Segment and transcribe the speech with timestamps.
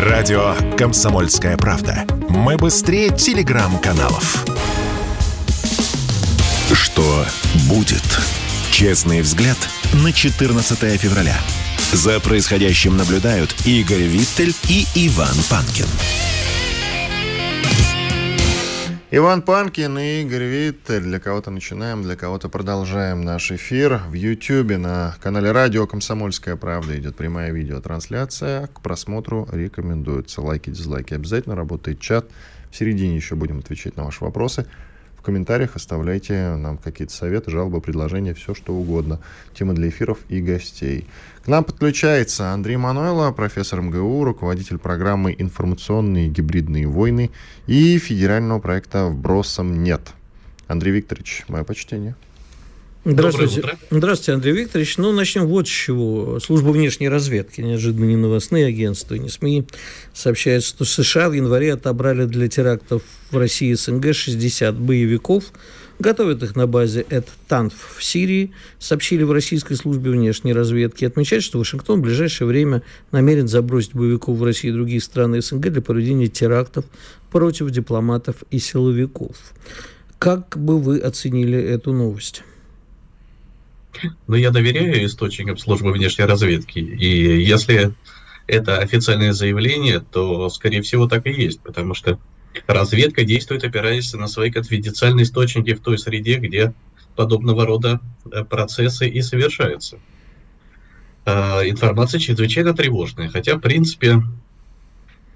[0.00, 2.06] Радио «Комсомольская правда».
[2.30, 4.46] Мы быстрее телеграм-каналов.
[6.72, 7.26] Что
[7.68, 8.02] будет?
[8.70, 9.58] Честный взгляд
[9.92, 11.36] на 14 февраля.
[11.92, 15.86] За происходящим наблюдают Игорь Виттель и Иван Панкин.
[19.12, 21.02] Иван Панкин и Игорь Виттель.
[21.02, 24.00] Для кого-то начинаем, для кого-то продолжаем наш эфир.
[24.08, 28.68] В Ютьюбе на канале Радио «Комсомольская правда» идет прямая видеотрансляция.
[28.68, 30.42] К просмотру рекомендуется.
[30.42, 31.56] Лайки, дизлайки обязательно.
[31.56, 32.30] Работает чат.
[32.70, 34.66] В середине еще будем отвечать на ваши вопросы.
[35.16, 39.18] В комментариях оставляйте нам какие-то советы, жалобы, предложения, все что угодно.
[39.54, 41.04] Темы для эфиров и гостей.
[41.50, 47.32] Нам подключается Андрей Мануэло, профессор МГУ, руководитель программы «Информационные гибридные войны»
[47.66, 50.00] и федерального проекта «Вбросом нет».
[50.68, 52.14] Андрей Викторович, мое почтение.
[53.04, 53.64] Здравствуйте.
[53.90, 54.98] Здравствуйте, Андрей Викторович.
[54.98, 56.38] Ну, начнем вот с чего.
[56.38, 59.66] Служба внешней разведки, неожиданно не новостные агентства, не СМИ,
[60.14, 65.46] сообщает, что США в январе отобрали для терактов в России и СНГ 60 боевиков,
[66.00, 71.04] готовят их на базе Эд-Танф в Сирии, сообщили в российской службе внешней разведки.
[71.04, 75.68] Отмечают, что Вашингтон в ближайшее время намерен забросить боевиков в Россию и другие страны СНГ
[75.68, 76.86] для проведения терактов
[77.30, 79.36] против дипломатов и силовиков.
[80.18, 82.42] Как бы вы оценили эту новость?
[84.26, 86.78] Но я доверяю источникам службы внешней разведки.
[86.78, 87.94] И если
[88.46, 92.18] это официальное заявление, то, скорее всего, так и есть, потому что
[92.66, 96.74] разведка действует, опираясь на свои конфиденциальные источники в той среде, где
[97.16, 99.98] подобного рода э, процессы и совершаются.
[101.26, 104.22] А, информация чрезвычайно тревожная, хотя, в принципе,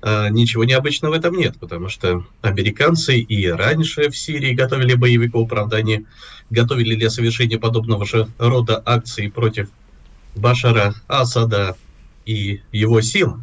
[0.02, 5.48] а, ничего необычного в этом нет, потому что американцы и раньше в Сирии готовили боевиков,
[5.48, 6.06] правда, они
[6.50, 9.68] готовили для совершения подобного же рода акций против
[10.34, 11.76] Башара Асада
[12.26, 13.40] и его сил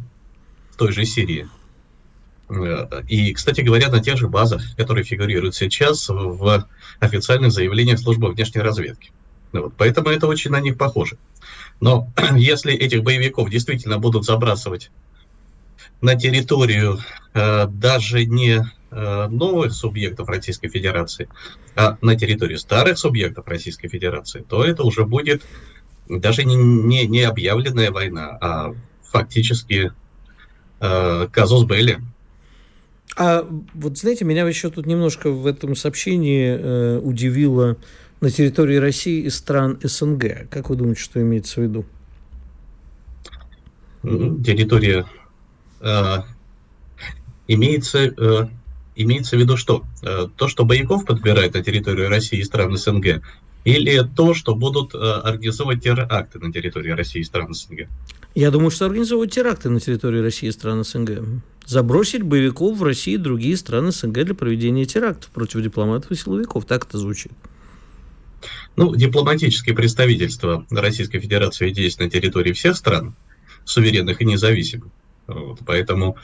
[0.70, 1.48] в той же Сирии.
[3.08, 6.66] И, кстати говоря, на тех же базах, которые фигурируют сейчас в
[7.00, 9.12] официальных заявлениях службы внешней разведки.
[9.52, 11.16] Вот, поэтому это очень на них похоже.
[11.80, 14.90] Но если этих боевиков действительно будут забрасывать
[16.00, 17.00] на территорию
[17.34, 21.28] э, даже не э, новых субъектов Российской Федерации,
[21.76, 25.42] а на территорию старых субъектов Российской Федерации, то это уже будет
[26.08, 29.92] даже не, не, не объявленная война, а фактически
[30.80, 32.00] э, казус Белли.
[33.16, 37.76] А вот знаете, меня еще тут немножко в этом сообщении э, удивило
[38.20, 40.48] на территории России и стран СНГ.
[40.48, 41.84] Как вы думаете, что имеется в виду?
[44.02, 45.06] Территория
[45.82, 46.18] Э,
[47.48, 48.48] имеется, э,
[48.94, 49.82] имеется в виду что?
[50.02, 53.20] Э, то, что боевиков подбирают на территорию России и стран СНГ,
[53.64, 57.88] или то, что будут организовывать теракты на территории России и стран СНГ?
[58.34, 61.22] Я думаю, что организовывать теракты на территории России и стран СНГ.
[61.66, 66.64] Забросить боевиков в России и другие страны СНГ для проведения терактов против дипломатов и силовиков.
[66.64, 67.30] Так это звучит.
[68.74, 73.14] Ну, дипломатические представительства Российской Федерации есть на территории всех стран,
[73.64, 74.88] суверенных и независимых.
[75.28, 76.16] Вот, поэтому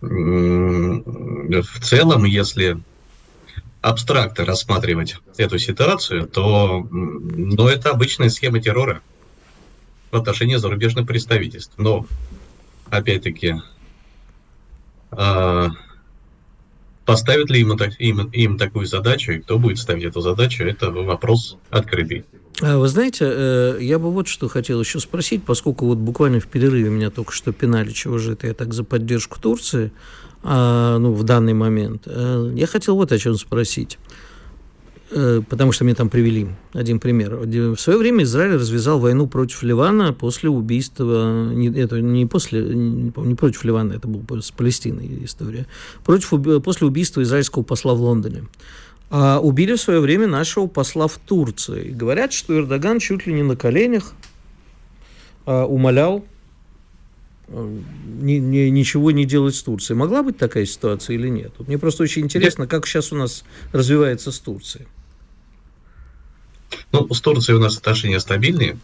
[0.00, 2.78] в целом, если
[3.86, 9.00] абстрактно рассматривать эту ситуацию, то ну, это обычная схема террора
[10.10, 11.74] в отношении зарубежных представительств.
[11.78, 12.04] Но,
[12.90, 13.54] опять-таки,
[15.12, 15.68] э,
[17.04, 21.56] поставят ли им, им, им такую задачу, и кто будет ставить эту задачу, это вопрос
[21.70, 22.24] открытый.
[22.62, 26.48] А вы знаете, э, я бы вот что хотел еще спросить, поскольку вот буквально в
[26.48, 29.92] перерыве меня только что пинали, чего же это я так за поддержку Турции,
[30.46, 32.02] ну, в данный момент.
[32.06, 33.98] Э, я хотел вот о чем спросить
[35.10, 37.36] э, потому что мне там привели один пример.
[37.36, 43.12] В свое время Израиль развязал войну против Ливана после убийства, не, это не после, не,
[43.16, 45.66] не против Ливана, это была с Палестиной история,
[46.04, 48.44] против, после убийства израильского посла в Лондоне
[49.10, 51.90] а, убили в свое время нашего посла в Турции.
[51.90, 54.12] говорят, что Эрдоган чуть ли не на коленях
[55.44, 56.35] а, умолял а,
[57.48, 59.96] ни, ни, ничего не делать с Турцией.
[59.96, 61.52] Могла быть такая ситуация или нет?
[61.60, 64.86] Мне просто очень интересно, как сейчас у нас развивается с Турцией.
[66.92, 68.78] Ну, с Турцией у нас отношения стабильные.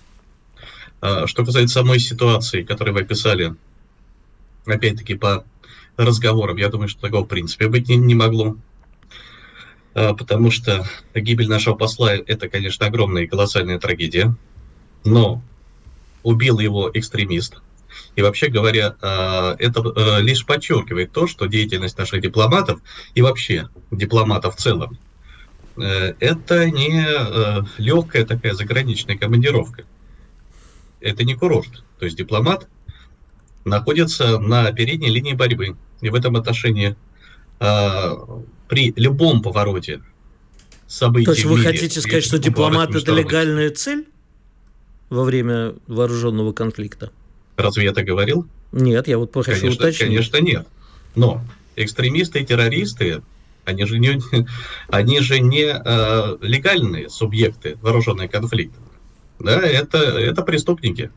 [1.00, 3.54] А, что касается самой ситуации, которую вы описали,
[4.66, 5.44] опять-таки по
[5.96, 8.56] разговорам, я думаю, что такого в принципе быть не, не могло.
[9.94, 14.36] А, потому что гибель нашего посла– это, конечно, огромная и колоссальная трагедия,
[15.04, 15.42] но
[16.22, 17.60] убил его экстремист.
[18.14, 22.80] И вообще говоря, а, это а, лишь подчеркивает то, что деятельность наших дипломатов
[23.14, 24.98] и вообще дипломатов в целом
[25.76, 29.84] э, это не э, легкая такая заграничная командировка.
[31.00, 31.82] Это не курорт.
[31.98, 32.68] То есть дипломат
[33.64, 35.76] находится на передней линии борьбы.
[36.00, 36.96] И в этом отношении
[37.60, 38.10] э,
[38.68, 40.02] при любом повороте
[40.86, 41.26] событий.
[41.26, 44.06] То есть вы мире, хотите сказать, что дипломат это легальная цель
[45.08, 47.10] во время вооруженного конфликта?
[47.56, 48.46] Разве я это говорил?
[48.72, 50.08] Нет, я вот хочу конечно, уточнить.
[50.08, 50.66] Конечно, нет.
[51.14, 51.42] Но
[51.76, 53.22] экстремисты и террористы,
[53.64, 54.20] они же не,
[54.88, 58.78] они же не э, легальные субъекты вооруженного конфликта.
[59.38, 61.10] Да, это, это преступники.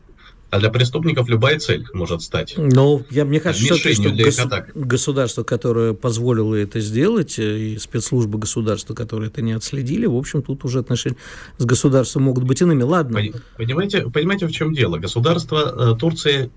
[0.56, 2.54] А для преступников любая цель может стать.
[2.56, 8.38] Ну, я, мне кажется, что, что гос- государство, которое позволило это сделать, э, и спецслужбы
[8.38, 11.18] государства, которые это не отследили, в общем, тут уже отношения
[11.58, 12.84] с государством могут быть иными.
[12.84, 13.20] Ладно.
[13.58, 14.96] Понимаете, понимаете в чем дело?
[14.96, 16.50] Государство э, Турции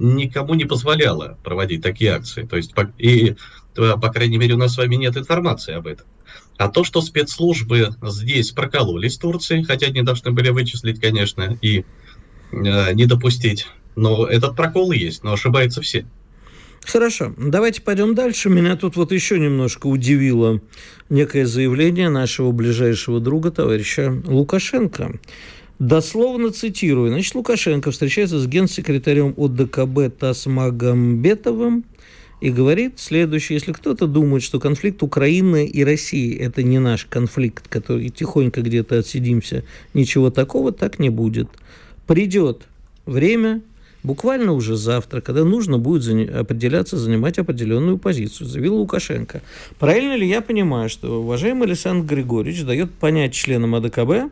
[0.00, 2.42] никому не позволяло проводить такие акции.
[2.42, 3.36] То есть, и,
[3.76, 6.06] по крайней мере, у нас с вами нет информации об этом.
[6.56, 11.84] А то, что спецслужбы здесь прокололись в Турции, хотя они должны были вычислить, конечно, и
[12.52, 13.66] не допустить.
[13.96, 16.04] Но этот прокол есть, но ошибаются все.
[16.84, 18.50] Хорошо, давайте пойдем дальше.
[18.50, 20.60] Меня тут вот еще немножко удивило
[21.08, 25.18] некое заявление нашего ближайшего друга, товарища Лукашенко.
[25.78, 27.10] Дословно цитирую.
[27.10, 31.84] Значит, Лукашенко встречается с генсекретарем ОДКБ Тасмагамбетовым
[32.40, 33.56] и говорит следующее.
[33.56, 38.98] Если кто-то думает, что конфликт Украины и России– это не наш конфликт, который тихонько где-то
[38.98, 39.64] отсидимся,
[39.94, 41.48] ничего такого, так не будет
[42.06, 42.62] придет
[43.06, 43.62] время,
[44.02, 49.42] буквально уже завтра, когда нужно будет определяться, занимать определенную позицию, заявил Лукашенко.
[49.78, 54.30] Правильно ли я понимаю, что уважаемый Александр Григорьевич дает понять членам АДКБ,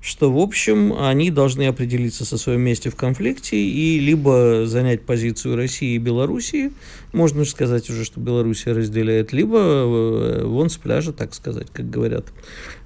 [0.00, 5.56] что, в общем, они должны определиться со своим месте в конфликте и либо занять позицию
[5.56, 6.72] России и Белоруссии,
[7.12, 11.90] можно же сказать уже, что Белоруссия разделяет, либо э, вон с пляжа, так сказать, как
[11.90, 12.24] говорят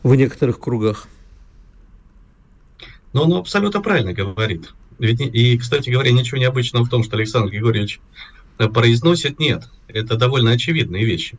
[0.03, 1.07] в некоторых кругах.
[3.15, 4.75] Но он абсолютно правильно говорит.
[4.99, 8.01] Ведь, и, кстати говоря, ничего необычного в том, что Александр Григорьевич
[8.59, 9.69] э, произносит, нет.
[9.89, 11.39] Это довольно очевидные вещи.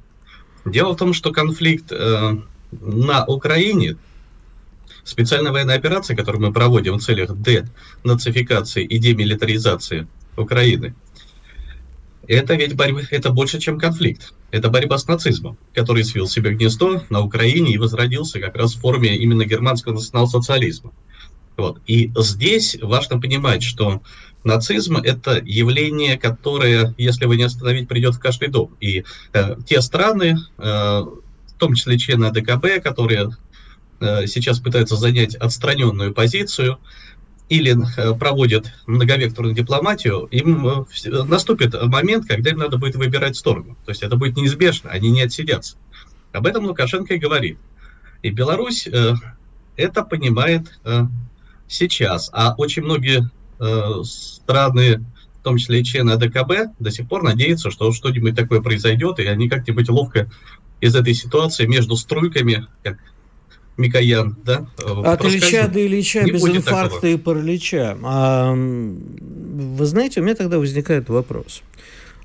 [0.65, 2.37] Дело в том, что конфликт э,
[2.71, 3.97] на Украине,
[5.03, 10.07] специальная военная операция, которую мы проводим в целях денацификации и демилитаризации
[10.37, 10.95] Украины,
[12.27, 14.33] это ведь борьба, это больше, чем конфликт.
[14.49, 18.79] Это борьба с нацизмом, который свил себе гнездо на Украине и возродился как раз в
[18.79, 20.91] форме именно германского национал-социализма.
[21.57, 21.79] Вот.
[21.87, 24.01] И здесь важно понимать, что
[24.43, 28.75] нацизм– это явление, которое, если вы не остановить, придет в каждый дом.
[28.79, 29.03] И
[29.33, 33.29] э, те страны, э, в том числе члены ДКБ, которые
[33.99, 36.77] э, сейчас пытаются занять отстраненную позицию,
[37.47, 40.85] или э, проводят многовекторную дипломатию, им э,
[41.23, 43.77] наступит момент, когда им надо будет выбирать сторону.
[43.85, 45.77] То есть это будет неизбежно, они не отсидятся.
[46.31, 47.57] Об этом Лукашенко и говорит.
[48.23, 49.13] И Беларусь э,
[49.77, 50.79] это понимает
[51.67, 52.29] сейчас.
[52.33, 53.29] А очень многие
[53.59, 55.05] э, страны,
[55.39, 59.25] в том числе и члены АДКБ, до сих пор надеются, что что-нибудь такое произойдет, и
[59.25, 60.29] они как-нибудь ловко
[60.81, 62.97] из этой ситуации между струйками, как
[63.77, 64.67] Микоян, да?
[64.83, 67.11] Э, От Ильича до Ильича без инфаркта такого.
[67.11, 67.97] и паралича.
[68.03, 71.61] А, вы знаете, у меня тогда возникает вопрос.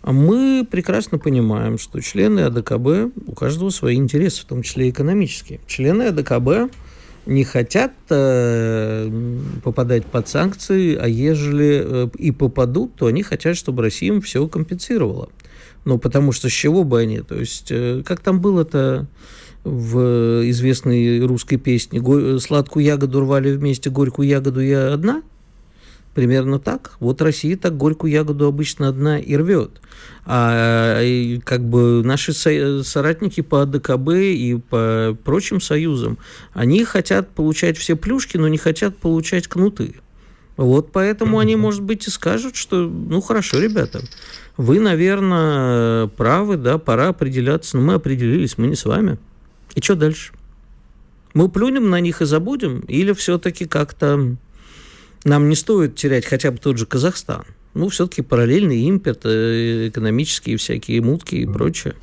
[0.03, 5.61] Мы прекрасно понимаем, что члены АДКБ, у каждого свои интересы, в том числе экономические.
[5.67, 6.73] Члены АДКБ
[7.31, 9.09] не хотят э,
[9.63, 14.47] попадать под санкции, а ежели э, и попадут, то они хотят, чтобы Россия им все
[14.49, 15.29] компенсировала.
[15.85, 17.21] Ну, потому что с чего бы они?
[17.21, 19.07] То есть, э, как там было-то
[19.63, 22.03] в известной русской песне
[22.41, 25.23] «Сладкую ягоду рвали вместе, горькую ягоду я одна»?
[26.15, 26.97] Примерно так.
[26.99, 29.81] Вот Россия так горькую ягоду обычно одна и рвет.
[30.27, 36.19] А и как бы наши соратники по АДКБ и по прочим союзам,
[36.53, 39.95] они хотят получать все плюшки, но не хотят получать кнуты.
[40.57, 44.03] Вот поэтому они, может быть, и скажут, что, ну, хорошо, ребята,
[44.59, 49.17] вы, наверное, правы, да, пора определяться, но мы определились, мы не с вами.
[49.75, 50.35] И что дальше?
[51.33, 52.81] Мы плюнем на них и забудем?
[52.81, 54.37] Или все-таки как-то
[55.25, 57.45] нам не стоит терять хотя бы тот же Казахстан.
[57.75, 61.95] Ну, все-таки параллельный импорт, э, экономические всякие мутки и прочее.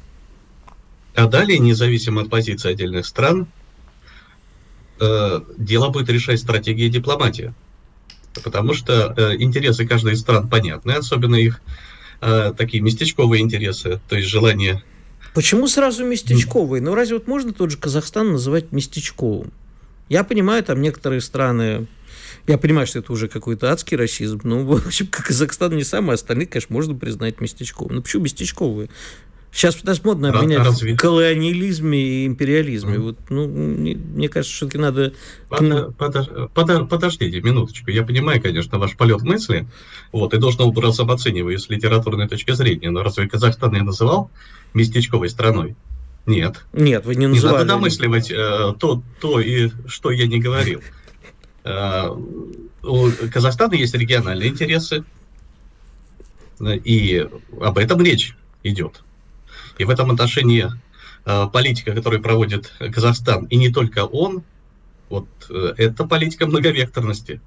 [1.15, 3.47] А далее, независимо от позиции отдельных стран,
[4.99, 7.53] э, дело будет решать стратегия и дипломатия.
[8.43, 11.59] Потому что э, интересы каждой из стран понятны, особенно их
[12.21, 14.83] э, такие местечковые интересы, то есть желание...
[15.33, 16.81] Почему сразу местечковые?
[16.81, 19.51] Ну, разве вот можно тот же Казахстан называть местечковым?
[20.09, 21.87] Я понимаю, там некоторые страны
[22.47, 26.47] я понимаю, что это уже какой-то адский расизм, но, в общем, Казахстан не самый, остальные,
[26.47, 27.95] конечно, можно признать местечковым.
[27.95, 28.89] Но почему местечковые?
[29.51, 30.95] Сейчас у нас модно обменять Разве...
[30.95, 32.95] колониализме и империализме.
[32.95, 32.99] Mm.
[32.99, 35.13] Вот, ну, мне кажется, все-таки надо...
[35.49, 37.89] Под, под, под, подождите минуточку.
[37.89, 39.67] Я понимаю, конечно, ваш полет мысли,
[40.11, 44.29] вот, и должен образ оцениваю с литературной точки зрения, но разве Казахстан я называл
[44.73, 45.75] местечковой страной?
[46.27, 46.65] Нет.
[46.73, 47.53] Нет, вы не называли.
[47.53, 50.81] Не надо домысливать э, то, то, и что я не говорил.
[51.67, 52.15] Э,
[52.83, 55.03] у Казахстана есть региональные интересы,
[56.61, 57.27] и
[57.59, 59.03] об этом речь идет.
[59.77, 60.71] И в этом отношении
[61.25, 64.43] э, политика, которую проводит Казахстан, и не только он,
[65.09, 67.41] вот э, это политика многовекторности.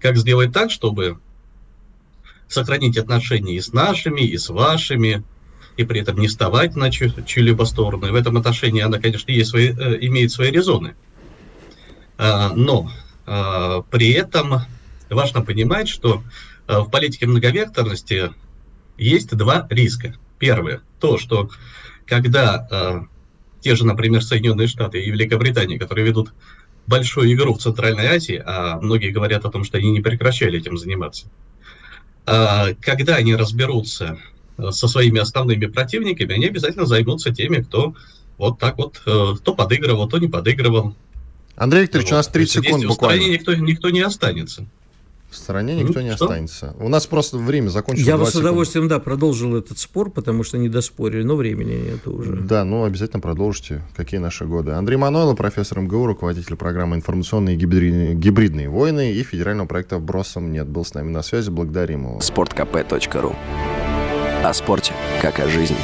[0.00, 1.18] Как сделать так, чтобы
[2.46, 5.24] сохранить отношения и с нашими, и с вашими,
[5.78, 8.06] и при этом не вставать на чью-либо сторону.
[8.06, 10.94] И в этом отношении она, конечно, есть свои, имеет свои резоны.
[12.18, 12.90] Но
[13.26, 14.60] при этом
[15.10, 16.22] важно понимать, что
[16.68, 18.30] в политике многовекторности
[18.96, 20.14] есть два риска.
[20.38, 21.50] Первое, то, что
[22.06, 23.00] когда э,
[23.60, 26.32] те же, например, Соединенные Штаты и Великобритания, которые ведут
[26.86, 30.78] большую игру в Центральной Азии, а многие говорят о том, что они не прекращали этим
[30.78, 31.26] заниматься,
[32.24, 34.18] когда они разберутся
[34.70, 37.94] со своими основными противниками, они обязательно займутся теми, кто
[38.38, 40.94] вот так вот, э, то подыгрывал, то не подыгрывал.
[41.56, 42.14] Андрей Викторович, вот.
[42.14, 43.24] у нас 30 секунд буквально.
[43.24, 44.66] В никто, никто не останется.
[45.30, 46.26] В стороне никто не что?
[46.26, 46.74] останется.
[46.78, 48.06] У нас просто время закончилось.
[48.06, 52.06] Я бы с удовольствием, да, продолжил этот спор, потому что не доспорили, но времени нет
[52.06, 52.36] уже.
[52.36, 53.82] Да, ну обязательно продолжите.
[53.96, 54.72] Какие наши годы.
[54.72, 60.68] Андрей Манойло, профессор МГУ, руководитель программы «Информационные гибридные, гибридные войны» и федерального проекта «Бросом нет».
[60.68, 61.50] Был с нами на связи.
[61.50, 62.20] Благодарим его.
[62.20, 63.34] Спорткп.ру
[64.44, 65.76] О спорте, как о жизни.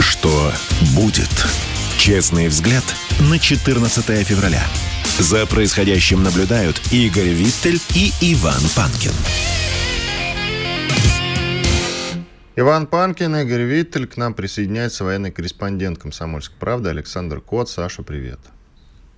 [0.00, 0.52] Что
[0.94, 1.73] будет?
[2.04, 2.84] Честный взгляд
[3.30, 4.62] на 14 февраля.
[5.18, 9.12] За происходящим наблюдают Игорь Виттель и Иван Панкин.
[12.56, 14.06] Иван Панкин, Игорь Виттель.
[14.06, 17.70] К нам присоединяется военный корреспондент «Комсомольской правды» Александр Кот.
[17.70, 18.40] Саша, привет.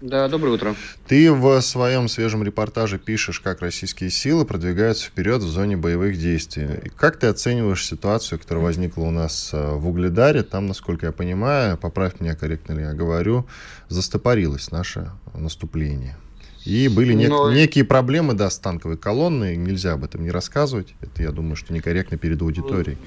[0.00, 0.76] Да, доброе утро.
[1.08, 6.68] Ты в своем свежем репортаже пишешь, как российские силы продвигаются вперед в зоне боевых действий.
[6.84, 10.42] И как ты оцениваешь ситуацию, которая возникла у нас э, в Угледаре?
[10.42, 13.46] Там, насколько я понимаю, поправь меня, корректно ли я говорю,
[13.88, 16.18] застопорилось наше наступление.
[16.66, 17.50] И были нек- Но...
[17.50, 19.56] некие проблемы, да, с танковой колонной.
[19.56, 20.94] Нельзя об этом не рассказывать.
[21.00, 22.98] Это, я думаю, что некорректно перед аудиторией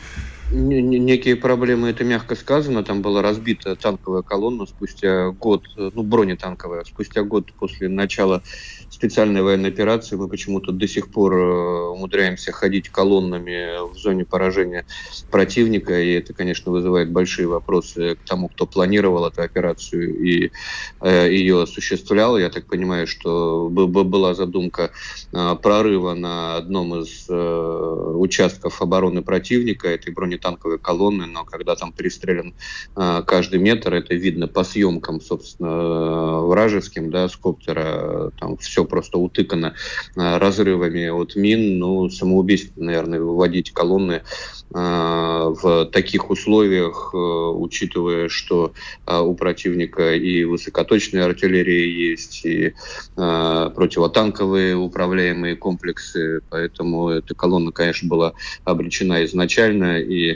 [0.51, 2.83] некие проблемы, это мягко сказано.
[2.83, 8.41] Там была разбита танковая колонна спустя год, ну, бронетанковая, спустя год после начала
[8.89, 10.15] специальной военной операции.
[10.15, 14.85] Мы почему-то до сих пор э, умудряемся ходить колоннами в зоне поражения
[15.29, 20.51] противника, и это, конечно, вызывает большие вопросы к тому, кто планировал эту операцию и
[21.01, 22.37] э, ее осуществлял.
[22.37, 24.91] Я так понимаю, что была задумка
[25.31, 31.91] э, прорыва на одном из участков обороны противника этой бронетанковой танковые колонны, но когда там
[31.91, 32.53] перестрелян
[32.95, 39.17] э, каждый метр, это видно по съемкам, собственно, вражеским, да, с коптера, там все просто
[39.17, 39.75] утыкано
[40.15, 44.23] э, разрывами от мин, ну, самоубийство, наверное, выводить колонны
[44.71, 48.73] в таких условиях, э, учитывая, что
[49.07, 52.75] у противника и высокоточная артиллерия есть, и
[53.15, 60.28] противотанковые управляемые комплексы, поэтому эта колонна, конечно, была обречена изначально, и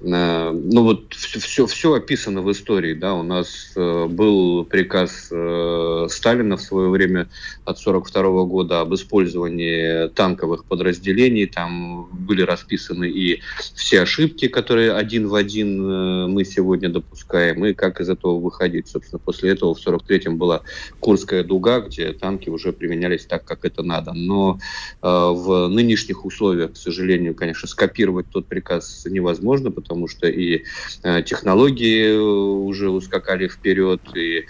[0.00, 6.56] ну вот все, все описано в истории, да, у нас э, был приказ э, Сталина
[6.56, 7.28] в свое время
[7.64, 13.40] от 42 года об использовании танковых подразделений, там были расписаны и
[13.74, 18.88] все ошибки, которые один в один э, мы сегодня допускаем, и как из этого выходить.
[18.88, 20.62] Собственно, после этого в 43-м была
[21.00, 24.12] Курская дуга, где танки уже применялись так, как это надо.
[24.12, 24.58] Но
[25.02, 29.39] э, в нынешних условиях, к сожалению, конечно, скопировать тот приказ невозможно,
[29.70, 30.64] потому что и
[31.02, 34.46] э, технологии уже ускакали вперед, и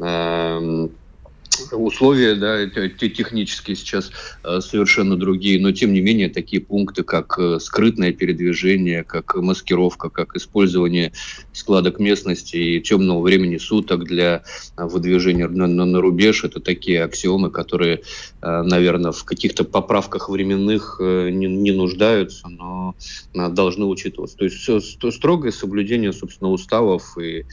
[0.00, 0.88] э,
[1.72, 4.10] условия да, технические сейчас
[4.42, 10.10] э, совершенно другие, но тем не менее такие пункты, как э, скрытное передвижение, как маскировка,
[10.10, 11.12] как использование
[11.52, 14.42] складок местности и темного времени суток для
[14.76, 18.02] выдвижения на, на, на рубеж, это такие аксиомы, которые,
[18.42, 22.94] э, наверное, в каких-то поправках временных не, не нуждаются, но
[23.32, 24.36] должны учитываться.
[24.36, 27.44] То есть строгое соблюдение, собственно, уставов и э,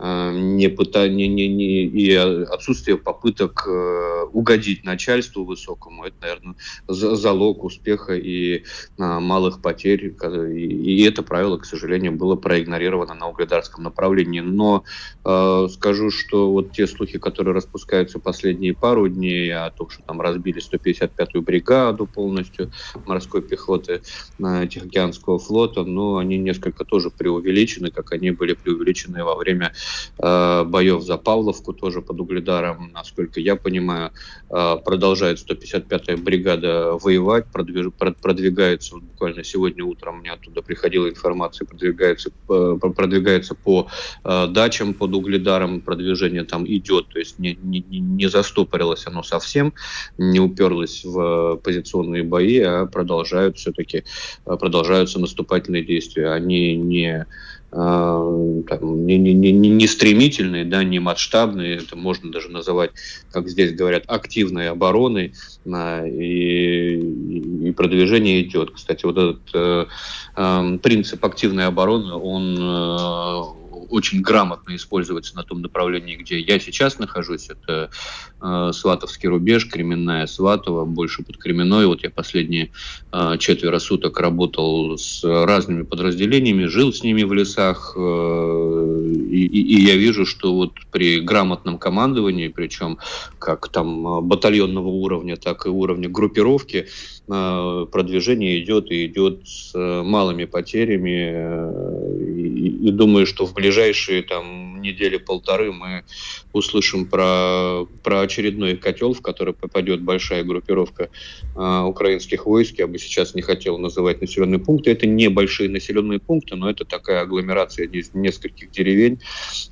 [0.00, 6.54] не пыта, не, не, и отсутствие попыток э, угодить начальству высокому, это, наверное,
[6.88, 8.64] залог успеха и
[8.96, 10.14] малых потерь.
[10.56, 14.40] И, это правило, к сожалению, было проигнорировано на угледарском направлении.
[14.40, 14.84] Но
[15.24, 20.20] э, скажу, что вот те слухи, которые распускаются последние пару дней о том, что там
[20.20, 22.72] разбили 155-ю бригаду полностью
[23.06, 24.00] морской пехоты
[24.38, 29.89] э, Тихоокеанского флота, но они несколько тоже преувеличены, как они были преувеличены во время э,
[30.18, 34.10] боев за Павловку, тоже под Угледаром, насколько я понимаю,
[34.50, 41.66] э, продолжает 155-я бригада воевать, продвиж, продвигается, вот буквально сегодня утром мне оттуда приходила информация,
[41.66, 43.88] продвигается, э, продвигается по
[44.24, 49.72] э, дачам под Угледаром, продвижение там идет, то есть не, не, не застопорилось оно совсем,
[50.18, 54.04] не уперлось в позиционные бои, а продолжают все-таки,
[54.46, 56.30] э, продолжаются наступательные действия.
[56.30, 57.26] Они не
[57.70, 62.90] там, не, не, не, не стремительные, да, не масштабные, это можно даже называть,
[63.30, 65.34] как здесь говорят, активной обороной,
[65.64, 68.72] и, и продвижение идет.
[68.72, 69.86] Кстати, вот этот э,
[70.36, 73.59] э, принцип активной обороны, он э,
[73.90, 77.48] очень грамотно используется на том направлении, где я сейчас нахожусь.
[77.50, 77.90] Это
[78.40, 81.86] э, Сватовский рубеж, Кременная Сватова, больше под Кременной.
[81.86, 82.70] Вот я последние
[83.12, 89.82] э, четверо суток работал с разными подразделениями, жил с ними в лесах, э, и, и
[89.82, 92.98] я вижу, что вот при грамотном командовании, причем
[93.38, 96.86] как там батальонного уровня, так и уровня группировки,
[97.28, 101.99] э, продвижение идет и идет с малыми потерями.
[102.60, 106.04] И, думаю, что в ближайшие там недели-полторы мы
[106.52, 111.08] услышим про, про очередной котел, в который попадет большая группировка
[111.56, 112.78] э, украинских войск.
[112.78, 114.90] Я бы сейчас не хотел называть населенные пункты.
[114.90, 119.20] Это небольшие населенные пункты, но это такая агломерация из нескольких деревень.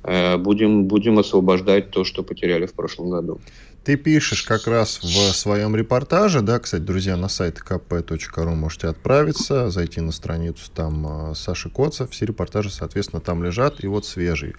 [0.03, 3.39] Э, будем, будем освобождать то, что потеряли в прошлом году.
[3.83, 9.69] Ты пишешь как раз в своем репортаже, да, кстати, друзья, на сайт kp.ru можете отправиться,
[9.69, 14.53] зайти на страницу там э, Саши Коцев, все репортажи, соответственно, там лежат, и вот свежий.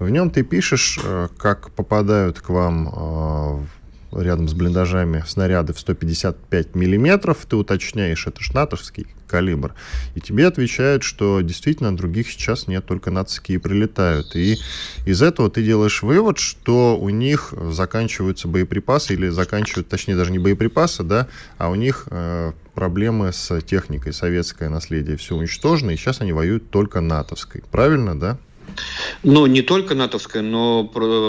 [0.00, 3.66] В нем ты пишешь, э, как попадают к вам э,
[4.20, 9.74] рядом с блиндажами снаряды в 155 миллиметров, ты уточняешь, это шнатовский калибр.
[10.14, 14.36] И тебе отвечают, что действительно других сейчас нет, только нацикие прилетают.
[14.36, 14.58] И
[15.04, 20.38] из этого ты делаешь вывод, что у них заканчиваются боеприпасы, или заканчивают, точнее, даже не
[20.38, 26.20] боеприпасы, да, а у них э, проблемы с техникой, советское наследие все уничтожено, и сейчас
[26.20, 27.62] они воюют только натовской.
[27.70, 28.38] Правильно, да?
[29.22, 30.84] Ну, не только натовская, но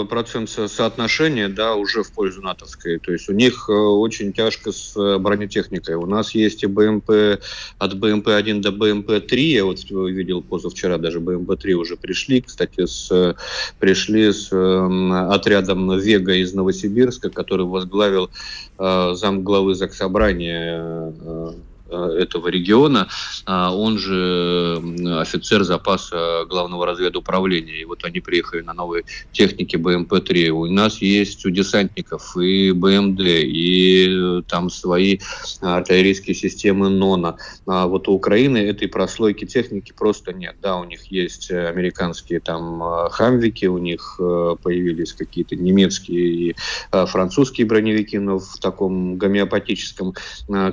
[0.08, 2.98] процент соотношения, да, уже в пользу натовской.
[2.98, 5.94] То есть у них э, очень тяжко с э, бронетехникой.
[5.96, 7.40] У нас есть и БМП
[7.78, 9.36] от БМП-1 до БМП-3.
[9.36, 12.40] Я вот видел позавчера, даже БМП-3 уже пришли.
[12.40, 13.36] Кстати, с,
[13.78, 18.30] пришли с э, отрядом Вега из Новосибирска, который возглавил
[18.78, 21.52] э, зам главы Заксобрания э, Э,
[21.88, 23.08] этого региона,
[23.46, 24.82] а он же
[25.20, 27.76] офицер запаса главного разведуправления.
[27.76, 30.48] И вот они приехали на новой технике БМП-3.
[30.48, 35.18] У нас есть у десантников и БМД, и э, там свои
[35.60, 37.36] артиллерийские системы НОНа.
[37.66, 40.56] А вот у Украины этой прослойки техники просто нет.
[40.60, 46.56] Да, у них есть американские там э, хамвики, у них появились какие-то немецкие и
[46.90, 50.14] французские броневики, но в таком гомеопатическом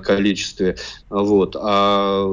[0.03, 0.77] количестве.
[1.09, 1.55] Вот.
[1.59, 2.23] А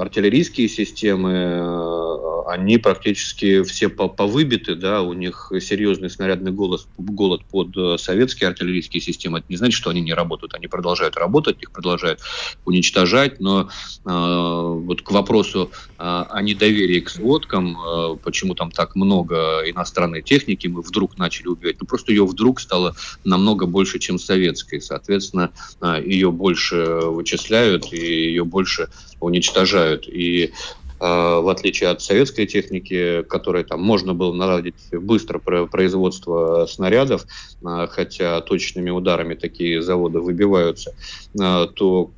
[0.00, 7.76] артиллерийские системы, э, они практически все повыбиты, да, у них серьезный снарядный голод, голод под
[7.76, 9.40] э, советские артиллерийские системы.
[9.40, 12.20] Это не значит, что они не работают, они продолжают работать, их продолжают
[12.64, 13.68] уничтожать, но э,
[14.06, 20.68] вот к вопросу э, о недоверии к сводкам, э, почему там так много иностранной техники
[20.68, 25.50] мы вдруг начали убивать, ну просто ее вдруг стало намного больше, чем советской, соответственно,
[25.82, 28.88] э, ее больше вычисляют и ее больше
[29.20, 30.06] уничтожают.
[30.08, 30.52] И
[30.98, 37.26] а, в отличие от советской техники, которой там можно было наладить быстро производство снарядов,
[37.64, 40.94] а, хотя точными ударами такие заводы выбиваются,
[41.38, 42.10] а, то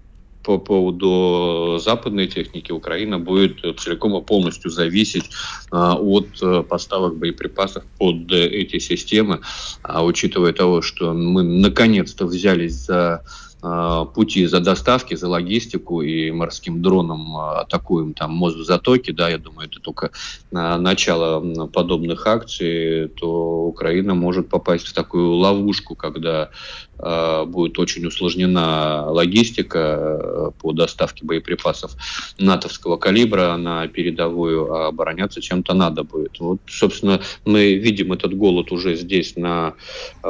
[0.44, 5.24] по поводу западной техники Украина будет целиком и полностью зависеть
[5.70, 6.28] от
[6.68, 9.40] поставок боеприпасов под эти системы.
[9.82, 16.30] А учитывая того, что мы наконец-то взялись за э, пути за доставки, за логистику и
[16.30, 20.10] морским дроном атакуем там мост в затоке, да, я думаю, это только
[20.52, 26.50] начало подобных акций, то Украина может попасть в такую ловушку, когда
[27.00, 31.92] Э, будет очень усложнена логистика э, по доставке боеприпасов
[32.38, 36.40] натовского калибра на передовую, а обороняться чем-то надо будет.
[36.40, 39.74] Вот, собственно, мы видим этот голод уже здесь на,
[40.24, 40.28] э,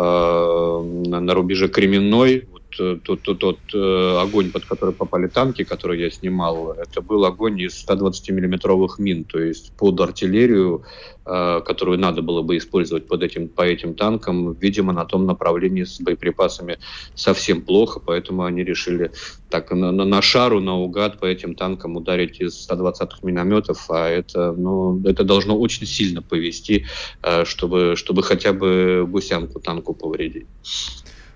[1.07, 6.73] на рубеже Кременной, тот, тот, тот э, огонь, под который попали танки, который я снимал,
[6.73, 10.85] это был огонь из 120-миллиметровых мин, то есть под артиллерию,
[11.25, 15.85] э, которую надо было бы использовать под этим, по этим танкам, видимо, на том направлении
[15.85, 16.79] с боеприпасами
[17.15, 19.11] совсем плохо, поэтому они решили
[19.51, 24.53] так на, на, на шару, наугад по этим танкам ударить из 120-х минометов, а это,
[24.53, 26.87] ну, это должно очень сильно повести,
[27.23, 30.47] э, чтобы, чтобы хотя бы гусянку танку повредить.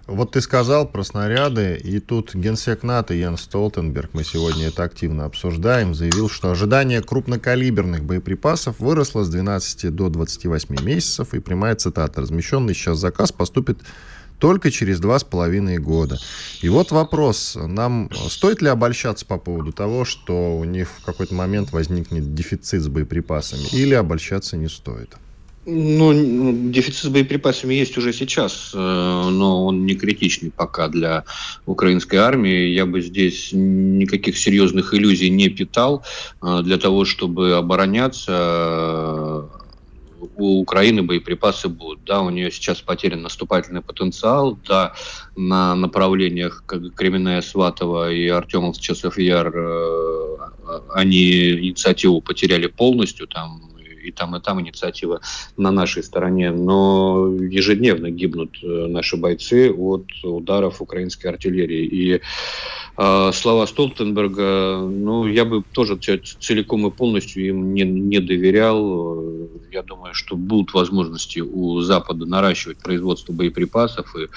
[0.08, 5.26] Вот ты сказал про снаряды, и тут генсек НАТО Ян Столтенберг, мы сегодня это активно
[5.26, 12.20] обсуждаем, заявил, что ожидание крупнокалиберных боеприпасов выросло с 12 до 28 месяцев, и прямая цитата,
[12.20, 13.78] размещенный сейчас заказ поступит
[14.40, 16.18] только через два с половиной года.
[16.62, 21.34] И вот вопрос, нам стоит ли обольщаться по поводу того, что у них в какой-то
[21.34, 25.16] момент возникнет дефицит с боеприпасами, или обольщаться не стоит?
[25.64, 31.25] Ну, дефицит с боеприпасами есть уже сейчас, э, но он не критичный пока для
[31.66, 32.66] украинской армии.
[32.66, 36.05] Я бы здесь никаких серьезных иллюзий не питал.
[36.42, 39.42] Э, для того, чтобы обороняться, э,
[40.37, 42.03] у Украины боеприпасы будут.
[42.07, 44.59] Да, у нее сейчас потерян наступательный потенциал.
[44.66, 44.94] Да,
[45.37, 49.55] на направлениях как Кременная Сватова и Артемов Часов Яр
[50.94, 53.27] они инициативу потеряли полностью.
[53.27, 53.71] Там
[54.02, 55.20] и там, и там инициатива
[55.56, 61.86] на нашей стороне, но ежедневно гибнут э, наши бойцы от ударов украинской артиллерии.
[61.86, 62.20] И
[62.96, 69.22] э, слова Столтенберга, ну, я бы тоже целиком и полностью им не, не доверял.
[69.70, 74.28] Я думаю, что будут возможности у Запада наращивать производство боеприпасов и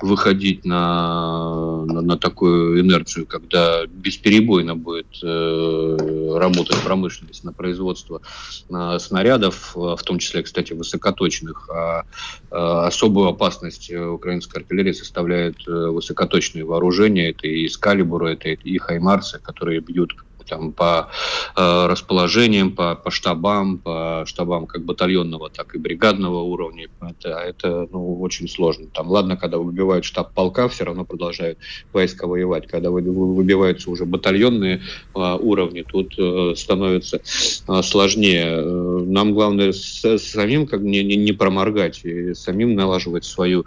[0.00, 8.20] выходить на, на, на такую инерцию, когда бесперебойно будет э, работать промышленность на производство
[8.68, 11.68] э, снарядов, э, в том числе, кстати, высокоточных.
[11.68, 12.04] А,
[12.50, 17.30] а особую опасность э, украинской артиллерии составляют э, высокоточные вооружения.
[17.30, 20.12] Это и Скалибуры, это и Хаймарсы, которые бьют
[20.44, 21.08] там, по
[21.56, 26.88] э, расположениям, по, по штабам, по штабам как батальонного, так и бригадного уровня.
[27.00, 28.86] Это, это ну, очень сложно.
[28.92, 31.58] Там, ладно, когда выбивают штаб полка, все равно продолжают
[31.92, 32.66] войска воевать.
[32.66, 34.82] Когда выбиваются уже батальонные
[35.14, 37.20] э, уровни, тут э, становится
[37.68, 38.62] э, сложнее.
[39.06, 43.64] Нам главное с, самим как не, не, не проморгать и самим налаживать свою,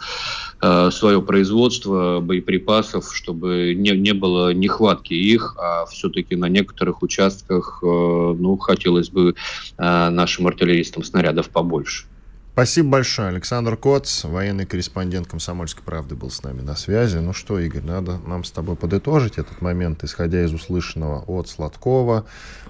[0.61, 7.03] э, свое производство боеприпасов, чтобы не, не было нехватки их, а все-таки на некоторых некоторых
[7.03, 9.35] участках, э, ну, хотелось бы
[9.77, 12.05] э, нашим артиллеристам снарядов побольше.
[12.53, 13.29] Спасибо большое.
[13.29, 17.17] Александр Коц, военный корреспондент «Комсомольской правды» был с нами на связи.
[17.17, 22.25] Ну что, Игорь, надо нам с тобой подытожить этот момент, исходя из услышанного от Сладкова,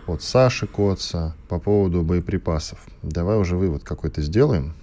[0.08, 2.80] от Саши Коца по поводу боеприпасов.
[3.02, 4.74] Давай уже вывод какой-то сделаем.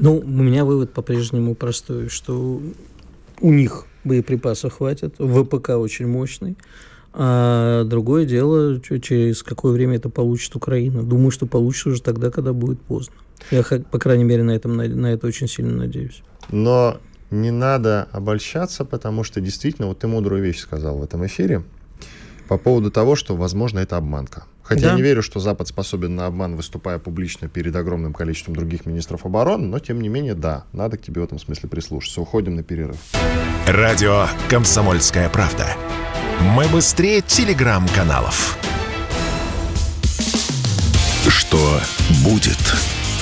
[0.00, 2.60] Ну, у меня вывод по-прежнему простой, что
[3.40, 6.56] у них боеприпасов хватит, ВПК очень мощный.
[7.14, 11.02] А другое дело, через какое время это получит Украина.
[11.02, 13.14] Думаю, что получится уже тогда, когда будет поздно.
[13.50, 16.22] Я, по крайней мере, на, этом, на это очень сильно надеюсь.
[16.50, 16.98] Но
[17.30, 21.62] не надо обольщаться, потому что действительно, вот ты мудрую вещь сказал в этом эфире
[22.48, 24.44] по поводу того, что, возможно, это обманка.
[24.74, 24.90] Хотя да.
[24.90, 29.26] я не верю, что Запад способен на обман, выступая публично перед огромным количеством других министров
[29.26, 32.20] обороны, но, тем не менее, да, надо к тебе в этом смысле прислушаться.
[32.20, 32.96] Уходим на перерыв.
[33.66, 35.66] Радио «Комсомольская правда».
[36.40, 38.58] Мы быстрее телеграм-каналов.
[41.28, 41.80] Что
[42.24, 42.74] будет?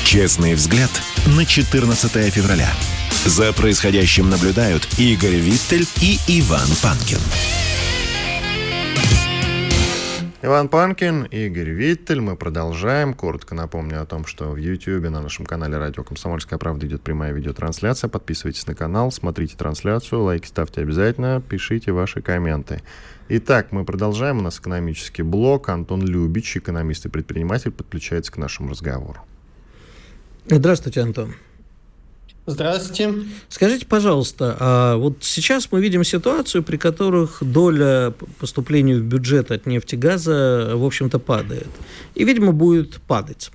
[0.04, 0.90] Честный взгляд
[1.26, 2.68] на 14 февраля.
[3.26, 7.20] За происходящим наблюдают Игорь Виттель и Иван Панкин.
[10.42, 12.22] Иван Панкин, Игорь Виттель.
[12.22, 13.12] Мы продолжаем.
[13.12, 17.32] Коротко напомню о том, что в YouTube на нашем канале Радио Комсомольская правда идет прямая
[17.32, 18.08] видеотрансляция.
[18.08, 22.80] Подписывайтесь на канал, смотрите трансляцию, лайки ставьте обязательно, пишите ваши комменты.
[23.28, 24.38] Итак, мы продолжаем.
[24.38, 25.68] У нас экономический блок.
[25.68, 29.20] Антон Любич, экономист и предприниматель, подключается к нашему разговору.
[30.46, 31.34] Здравствуйте, Антон.
[32.46, 33.14] Здравствуйте.
[33.48, 39.66] Скажите, пожалуйста, а вот сейчас мы видим ситуацию, при которых доля поступления в бюджет от
[39.66, 41.68] нефти газа, в общем-то, падает.
[42.14, 43.50] И, видимо, будет падать.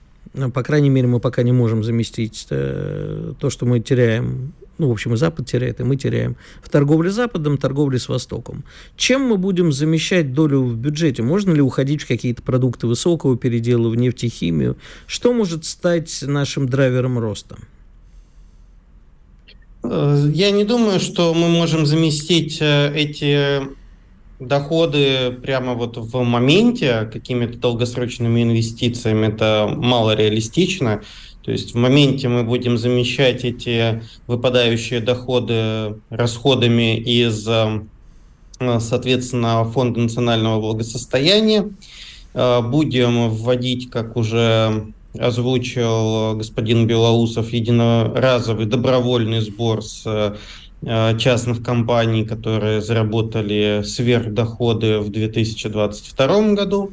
[0.53, 4.91] По крайней мере, мы пока не можем заместить э, то, что мы теряем ну, в
[4.91, 8.65] общем, и Запад теряет, и мы теряем в торговле с Западом, торговле с Востоком.
[8.97, 11.23] Чем мы будем замещать долю в бюджете?
[11.23, 14.75] Можно ли уходить в какие-то продукты высокого передела, в нефтехимию?
[15.07, 17.57] Что может стать нашим драйвером роста?
[19.91, 23.61] Э, я не думаю, что мы можем заместить э, эти
[24.39, 29.27] доходы прямо вот в моменте какими-то долгосрочными инвестициями.
[29.27, 31.01] Это мало реалистично.
[31.43, 37.81] То есть в моменте мы будем замещать эти выпадающие доходы расходами из, э,
[38.79, 41.69] соответственно, Фонда национального благосостояния.
[42.33, 52.81] Будем вводить, как уже озвучил господин Белоусов, единоразовый добровольный сбор с э, частных компаний, которые
[52.81, 56.91] заработали сверхдоходы в 2022 году.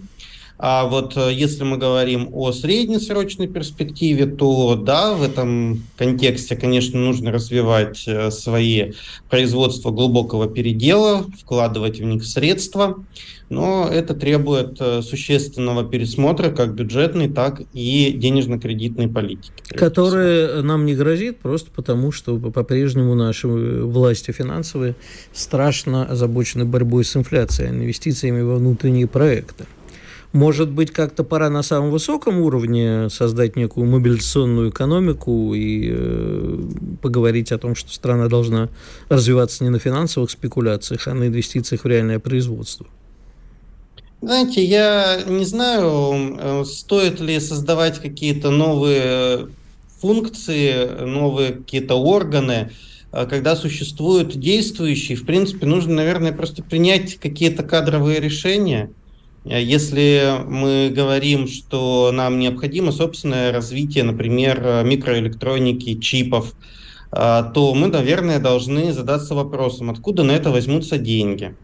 [0.58, 7.00] А вот э, если мы говорим о среднесрочной перспективе, то да, в этом контексте, конечно,
[7.00, 8.92] нужно развивать э, свои
[9.28, 13.04] производства глубокого передела, вкладывать в них средства
[13.52, 19.52] но это требует э, существенного пересмотра как бюджетной, так и денежно-кредитной политики.
[19.68, 24.94] Которая нам не грозит просто потому, что по-прежнему наши власти финансовые
[25.34, 29.66] страшно озабочены борьбой с инфляцией, инвестициями во внутренние проекты.
[30.32, 36.62] Может быть, как-то пора на самом высоком уровне создать некую мобилизационную экономику и э,
[37.02, 38.70] поговорить о том, что страна должна
[39.10, 42.86] развиваться не на финансовых спекуляциях, а на инвестициях в реальное производство.
[44.22, 49.48] Знаете, я не знаю, э, стоит ли создавать какие-то новые
[50.00, 52.70] функции, новые какие-то органы,
[53.12, 55.18] э, когда существуют действующие.
[55.18, 58.88] В принципе, нужно, наверное, просто принять какие-то кадровые решения.
[59.44, 66.55] Э, если мы говорим, что нам необходимо собственное развитие, например, микроэлектроники, чипов,
[67.11, 71.55] то мы, наверное, должны задаться вопросом, откуда на это возьмутся деньги.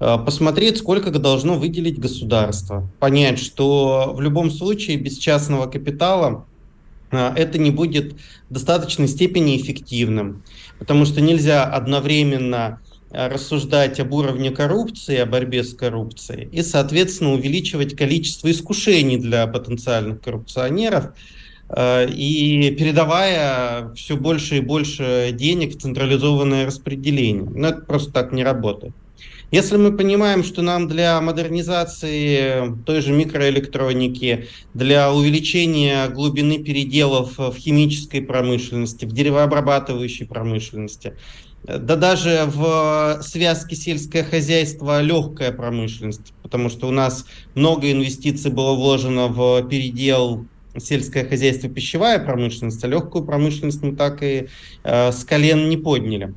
[0.00, 6.46] Э, посмотреть, сколько должно выделить государство, понять, что в любом случае без частного капитала
[7.10, 8.14] э, это не будет
[8.48, 10.44] в достаточной степени эффективным,
[10.78, 17.32] потому что нельзя одновременно э, рассуждать об уровне коррупции, о борьбе с коррупцией и, соответственно,
[17.32, 21.12] увеличивать количество искушений для потенциальных коррупционеров,
[21.70, 27.50] и передавая все больше и больше денег в централизованное распределение.
[27.50, 28.94] Но это просто так не работает.
[29.50, 37.54] Если мы понимаем, что нам для модернизации той же микроэлектроники, для увеличения глубины переделов в
[37.56, 41.14] химической промышленности, в деревообрабатывающей промышленности,
[41.64, 48.74] да даже в связке сельское хозяйство легкая промышленность, потому что у нас много инвестиций было
[48.74, 54.48] вложено в передел сельское хозяйство пищевая промышленность, а легкую промышленность мы так и
[54.84, 56.34] э, с колен не подняли.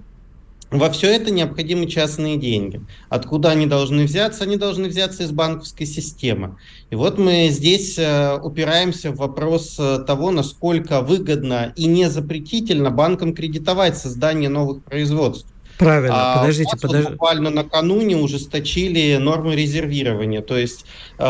[0.71, 2.81] Во все это необходимы частные деньги.
[3.09, 4.45] Откуда они должны взяться?
[4.45, 6.57] Они должны взяться из банковской системы.
[6.89, 12.89] И вот мы здесь э, упираемся в вопрос э, того, насколько выгодно и не запретительно
[12.89, 15.51] банкам кредитовать создание новых производств.
[15.77, 17.11] Правильно, а подождите, подождите.
[17.13, 20.85] Буквально накануне ужесточили нормы резервирования, то есть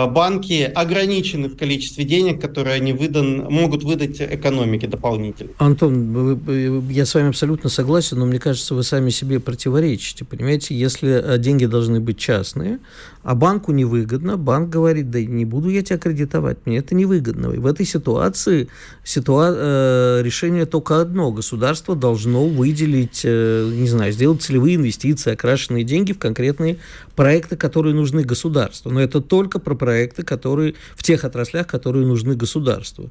[0.08, 5.52] банки ограничены в количестве денег, которые они выдан, могут выдать экономике дополнительно.
[5.58, 10.26] Антон, вы, я с вами абсолютно согласен, но мне кажется, вы сами себе противоречите.
[10.26, 12.80] Понимаете, если э, деньги должны быть частные,
[13.24, 17.52] а банку невыгодно, банк говорит, да не буду я тебя кредитовать, мне это невыгодно.
[17.52, 18.68] И в этой ситуации
[19.04, 21.32] ситуа э, решение только одно.
[21.32, 26.78] Государство должно выделить, э, не знаю, сделать целевые инвестиции, окрашенные деньги в конкретные
[27.16, 28.90] проекты, которые нужны государству.
[28.90, 33.10] Но это только про проекты, которые в тех отраслях, которые нужны государству.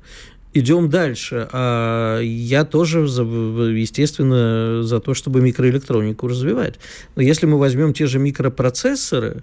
[0.55, 1.49] Идем дальше.
[1.53, 6.77] А я тоже, естественно, за то, чтобы микроэлектронику развивать.
[7.17, 9.43] Но если мы возьмем те же микропроцессоры,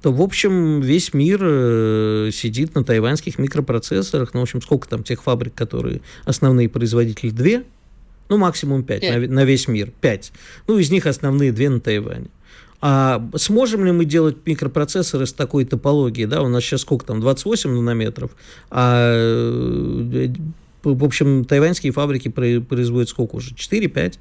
[0.00, 4.34] то, в общем, весь мир э, сидит на тайваньских микропроцессорах.
[4.34, 7.30] Ну, в общем, сколько там тех фабрик, которые основные производители?
[7.30, 7.64] Две?
[8.28, 9.92] Ну, максимум 5 на, на весь мир.
[10.00, 10.32] 5.
[10.66, 12.28] Ну, из них основные две на Тайване.
[12.84, 16.26] А сможем ли мы делать микропроцессоры с такой топологией?
[16.26, 18.32] Да, у нас сейчас сколько там, 28 нанометров,
[18.70, 20.28] а э,
[20.82, 23.54] в общем, тайваньские фабрики производят сколько уже?
[23.54, 24.14] 4-5.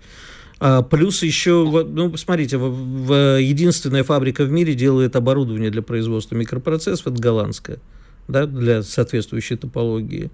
[0.60, 6.36] А, плюс еще, ну, посмотрите, в, в, единственная фабрика в мире делает оборудование для производства
[6.36, 7.80] микропроцессоров, это голландская,
[8.28, 10.30] да, для соответствующей топологии.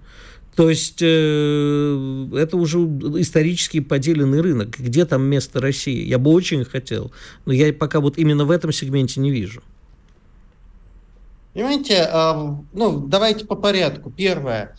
[0.58, 4.70] То есть э, это уже исторически поделенный рынок.
[4.76, 6.04] Где там место России?
[6.04, 7.12] Я бы очень хотел,
[7.46, 9.62] но я пока вот именно в этом сегменте не вижу.
[11.54, 12.32] Понимаете, э,
[12.72, 14.10] ну давайте по порядку.
[14.10, 14.74] Первое.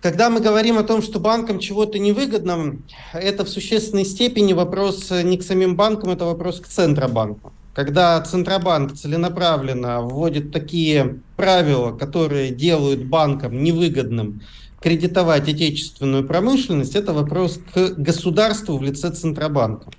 [0.00, 2.76] Когда мы говорим о том, что банкам чего-то невыгодно,
[3.12, 7.52] это в существенной степени вопрос не к самим банкам, это вопрос к Центробанку.
[7.74, 14.40] Когда Центробанк целенаправленно вводит такие правила, которые делают банкам невыгодным
[14.80, 19.90] кредитовать отечественную промышленность, это вопрос к государству в лице Центробанка.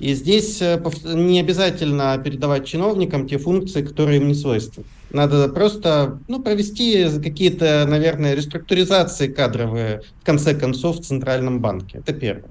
[0.00, 4.86] И здесь э, не обязательно передавать чиновникам те функции, которые им не свойственны.
[5.12, 11.98] Надо просто ну, провести какие-то, наверное, реструктуризации кадровые, в конце концов, в Центральном банке.
[11.98, 12.50] Это первое.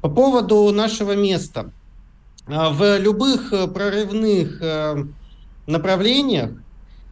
[0.00, 1.70] По поводу нашего места.
[2.46, 5.04] А, в любых э, прорывных э,
[5.66, 6.52] направлениях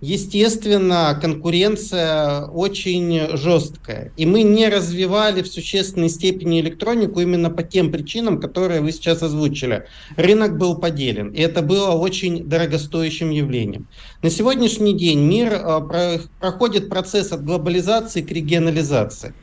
[0.07, 4.13] естественно, конкуренция очень жесткая.
[4.17, 9.23] И мы не развивали в существенной степени электронику именно по тем причинам, которые вы сейчас
[9.23, 9.87] озвучили.
[10.17, 13.89] Рынок был поделен, и это было очень дорогостоящим явлением.
[14.23, 19.35] На сегодняшний день мир э, проходит процесс от глобализации к регионализации.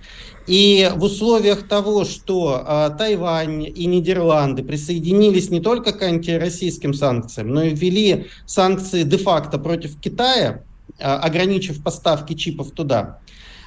[0.46, 7.50] И в условиях того, что э, Тайвань и Нидерланды присоединились не только к антироссийским санкциям,
[7.50, 10.62] но и ввели санкции де-факто против Китая,
[11.00, 13.20] э, ограничив поставки чипов туда,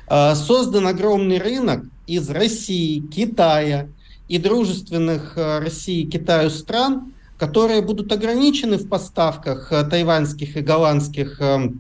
[0.08, 3.88] э, создан огромный рынок из России, Китая
[4.28, 10.60] и дружественных э, России и Китаю стран, которые будут ограничены в поставках э, тайваньских и
[10.60, 11.70] голландских э,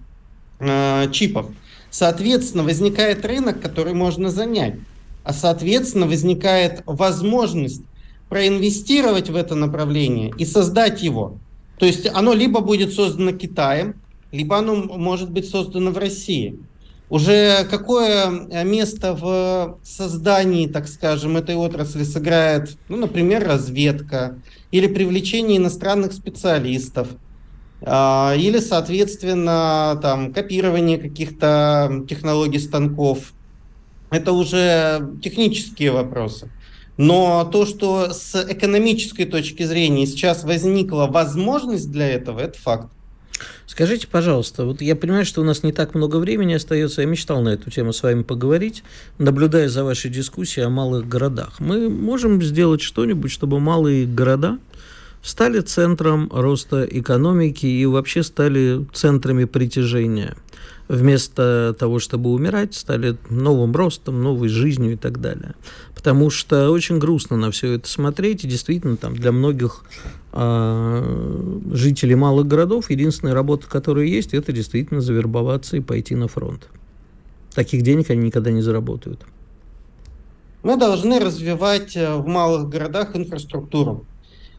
[0.60, 1.46] э, чипов.
[1.98, 4.74] Соответственно, возникает рынок, который можно занять.
[5.24, 7.80] А соответственно, возникает возможность
[8.28, 11.38] проинвестировать в это направление и создать его.
[11.78, 13.94] То есть оно либо будет создано Китаем,
[14.30, 16.58] либо оно может быть создано в России.
[17.08, 18.28] Уже какое
[18.64, 24.36] место в создании, так скажем, этой отрасли сыграет, ну, например, разведка
[24.70, 27.08] или привлечение иностранных специалистов–
[27.86, 33.32] или, соответственно, там, копирование каких-то технологий станков.
[34.10, 36.50] Это уже технические вопросы.
[36.96, 42.88] Но то, что с экономической точки зрения сейчас возникла возможность для этого, это факт.
[43.66, 47.02] Скажите, пожалуйста, вот я понимаю, что у нас не так много времени остается.
[47.02, 48.82] Я мечтал на эту тему с вами поговорить,
[49.18, 51.60] наблюдая за вашей дискуссией о малых городах.
[51.60, 54.58] Мы можем сделать что-нибудь, чтобы малые города
[55.26, 60.36] стали центром роста экономики и вообще стали центрами притяжения.
[60.88, 65.56] Вместо того, чтобы умирать, стали новым ростом, новой жизнью и так далее.
[65.96, 69.84] Потому что очень грустно на все это смотреть, и действительно там для многих
[70.32, 76.68] э, жителей малых городов единственная работа, которая есть, это действительно завербоваться и пойти на фронт.
[77.52, 79.22] Таких денег они никогда не заработают.
[80.62, 84.06] Мы должны развивать э, в малых городах инфраструктуру.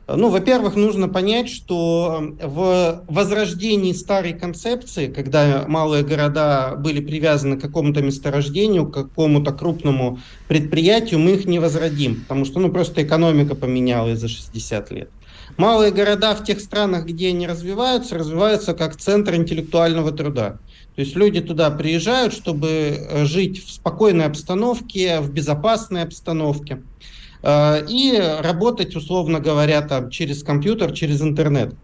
[0.08, 7.58] Ну, во-первых, нужно понять, что э, в возрождении старой концепции, когда малые города были привязаны
[7.58, 13.04] к какому-то месторождению, к какому-то крупному предприятию, мы их не возродим, потому что ну, просто
[13.04, 15.10] экономика поменялась за 60 лет.
[15.58, 20.60] Малые города в тех странах, где они развиваются, развиваются как центр интеллектуального труда.
[20.96, 26.82] То есть люди туда приезжают, чтобы э, жить в спокойной обстановке, в безопасной обстановке.
[27.43, 31.76] Э, и работать, условно говоря, там, через компьютер, через интернет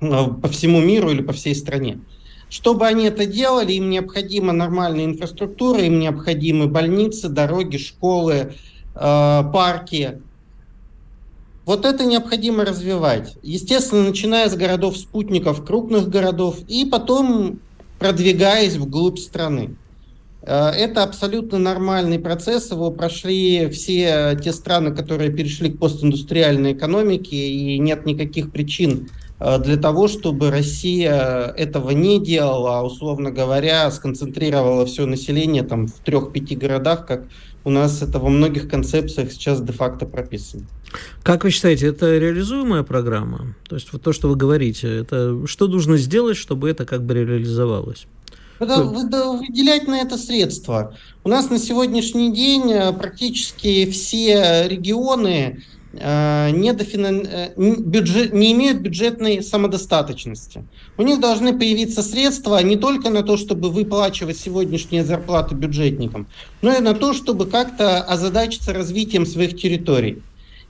[0.00, 0.06] э,
[0.42, 2.00] по всему миру или по всей стране.
[2.48, 8.54] Чтобы они это делали, им необходима нормальная инфраструктура, им необходимы больницы, дороги, школы,
[8.94, 10.20] э, парки.
[11.64, 13.36] Вот это необходимо развивать.
[13.42, 17.60] Естественно, начиная с городов-спутников, крупных городов, и потом
[18.00, 19.76] продвигаясь вглубь страны.
[20.42, 27.36] Э, это абсолютно нормальный процесс, его прошли все те страны, которые перешли к постиндустриальной экономике,
[27.36, 33.90] и нет никаких причин э, для того, чтобы Россия этого не делала, а, условно говоря,
[33.90, 37.24] сконцентрировала все население там, в трех-пяти городах, как
[37.62, 40.64] у нас это во многих концепциях сейчас де-факто прописано.
[41.22, 43.54] Как вы считаете, это реализуемая программа?
[43.68, 47.14] То есть вот то, что вы говорите, это что нужно сделать, чтобы это как бы
[47.14, 48.06] реализовалось?
[48.60, 50.94] Выделять на это средства.
[51.24, 57.26] У нас на сегодняшний день э, практически все регионы э, не, дофинан...
[57.26, 58.32] Э, бюджет...
[58.32, 60.64] не имеют бюджетной самодостаточности.
[60.98, 66.26] У них должны появиться средства не только на то, чтобы выплачивать сегодняшние зарплаты бюджетникам,
[66.60, 70.22] но и на то, чтобы как-то озадачиться развитием своих территорий.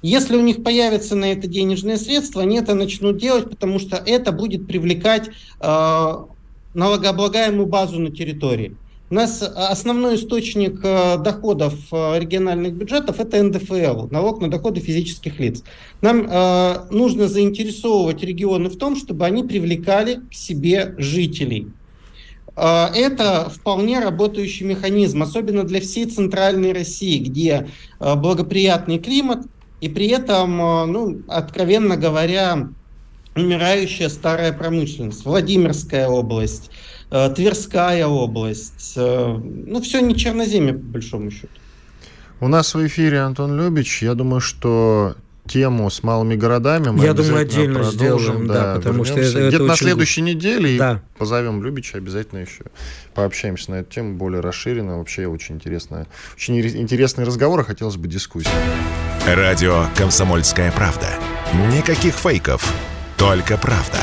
[0.02, 4.32] Если у них появятся на это денежные средства, они это начнут делать, потому что это
[4.32, 5.28] будет привлекать
[5.60, 6.14] э,
[6.74, 8.76] налогооблагаемую базу на территории.
[9.10, 15.40] У нас основной источник э, доходов э, региональных бюджетов это НДФЛ, налог на доходы физических
[15.40, 15.64] лиц.
[16.00, 21.72] Нам э, нужно заинтересовывать регионы в том, чтобы они привлекали к себе жителей.
[22.56, 29.46] Это вполне работающий механизм, особенно для всей центральной России, где благоприятный климат,
[29.80, 30.58] и при этом,
[30.92, 32.68] ну, откровенно говоря,
[33.34, 35.24] умирающая старая промышленность.
[35.24, 36.70] Владимирская область,
[37.10, 38.94] Тверская область.
[38.96, 41.48] Ну, все не черноземье, по большому счету.
[42.40, 44.02] У нас в эфире Антон Любич.
[44.02, 45.14] Я думаю, что
[45.46, 49.48] тему с малыми городами мы Я думаю, отдельно продолжим, сделаем, да, да потому что это,
[49.48, 50.92] Где-то на следующей неделе да.
[50.94, 52.64] и позовем Любича, обязательно еще
[53.14, 54.98] пообщаемся на эту тему более расширенно.
[54.98, 58.48] Вообще очень интересная, очень интересный разговор, и хотелось бы дискуссии.
[59.26, 61.08] Радио «Комсомольская правда».
[61.76, 62.72] Никаких фейков,
[63.20, 63.98] только правда.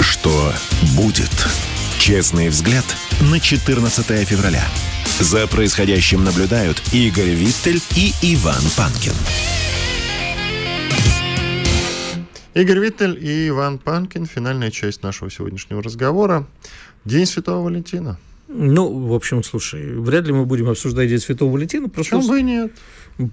[0.00, 0.52] Что
[0.96, 1.30] будет?
[2.00, 2.84] Честный взгляд
[3.30, 4.64] на 14 февраля.
[5.20, 9.12] За происходящим наблюдают Игорь Виттель и Иван Панкин.
[12.54, 14.26] Игорь Виттель и Иван Панкин.
[14.26, 16.48] Финальная часть нашего сегодняшнего разговора.
[17.04, 18.18] День Святого Валентина.
[18.48, 21.88] Ну, в общем, слушай, вряд ли мы будем обсуждать День Святого Валентина.
[21.88, 22.72] Просто Почему бы нет?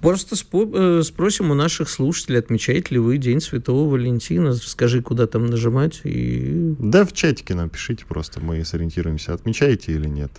[0.01, 4.49] Просто спо- э, спросим у наших слушателей, отмечаете ли вы День Святого Валентина.
[4.49, 6.01] Расскажи, куда там нажимать.
[6.03, 6.75] И...
[6.79, 10.31] Да, в чатике нам пишите просто, мы сориентируемся, отмечаете или нет.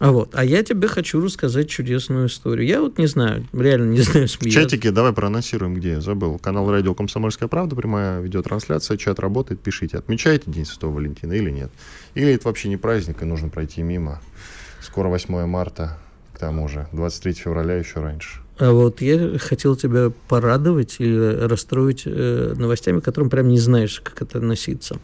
[0.00, 2.66] А вот, а я тебе хочу рассказать чудесную историю.
[2.66, 4.28] Я вот не знаю, реально не знаю.
[4.28, 6.38] В чатике давай проанонсируем, где я забыл.
[6.38, 11.70] Канал радио «Комсомольская правда», прямая видеотрансляция, чат работает, пишите, отмечаете День Святого Валентина или нет.
[12.14, 14.22] Или это вообще не праздник, и нужно пройти мимо.
[14.80, 15.98] Скоро 8 марта,
[16.32, 18.40] к тому же, 23 февраля еще раньше.
[18.58, 24.22] А вот я хотел тебя порадовать или расстроить э, новостями, которым прям не знаешь, как
[24.22, 24.96] это относиться.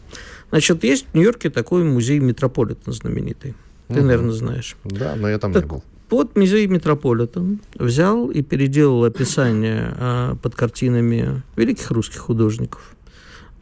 [0.49, 3.53] Значит, есть в Нью-Йорке такой музей Метрополитен знаменитый.
[3.87, 4.03] Ты, угу.
[4.03, 4.75] наверное, знаешь.
[4.83, 5.83] Да, но я там так, не был.
[6.09, 12.95] Вот музей Метрополитен взял и переделал описание а, под картинами великих русских художников.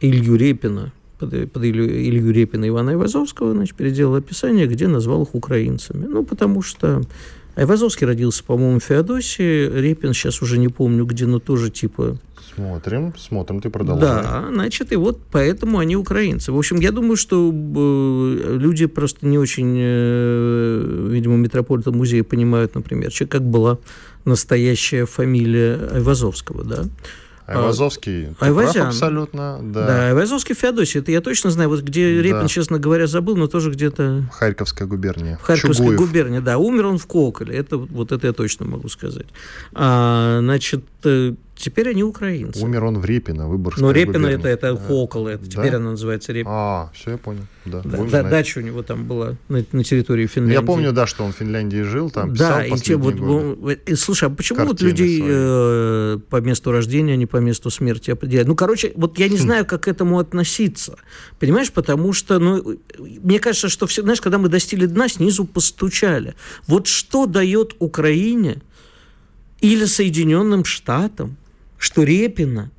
[0.00, 5.34] Илью Репина, под, под Илью, Илью Репина Ивана Ивазовского, значит, переделал описание, где назвал их
[5.34, 6.06] украинцами.
[6.06, 7.02] Ну, потому что
[7.56, 12.18] Айвазовский родился, по-моему, в Феодосии, Репин, сейчас уже не помню где, но тоже типа
[12.54, 14.22] Смотрим, смотрим, ты продолжай.
[14.22, 16.52] Да, значит, и вот поэтому они украинцы.
[16.52, 22.74] В общем, я думаю, что э, люди просто не очень, э, видимо, метрополитен музея понимают,
[22.74, 23.78] например, как была
[24.24, 26.84] настоящая фамилия Айвазовского, да.
[27.46, 28.88] Айвазовский, а, Айвазян.
[28.88, 29.86] абсолютно, да.
[29.86, 32.48] Да, Айвазовский Феодосий, это я точно знаю, вот где Репин, да.
[32.48, 34.24] честно говоря, забыл, но тоже где-то...
[34.32, 35.36] Харьковская губерния.
[35.36, 36.00] В Харьковской Чугуев.
[36.00, 36.58] губернии, да.
[36.58, 39.26] Умер он в Коколе, это, вот это я точно могу сказать.
[39.74, 42.62] А, значит, э, Теперь они украинцы.
[42.62, 44.94] Умер он в Репино, Выборгская Но Репино это, это да.
[44.94, 45.50] около, это, да?
[45.50, 46.50] теперь она называется Репино.
[46.52, 47.46] А, все, я понял.
[47.64, 50.54] Да, да, да дача у него там была на, на территории Финляндии.
[50.54, 53.96] Я помню, да, что он в Финляндии жил, там писал да, и те, вот, годы.
[53.96, 58.48] Слушай, а почему вот людей э, по месту рождения, а не по месту смерти определяют?
[58.48, 60.98] Ну, короче, вот я не знаю, как к этому относиться.
[61.40, 66.34] Понимаешь, потому что, ну, мне кажется, что все, знаешь, когда мы достигли дна, снизу постучали.
[66.66, 68.60] Вот что дает Украине
[69.60, 71.36] или Соединенным Штатам
[71.78, 72.70] что Репина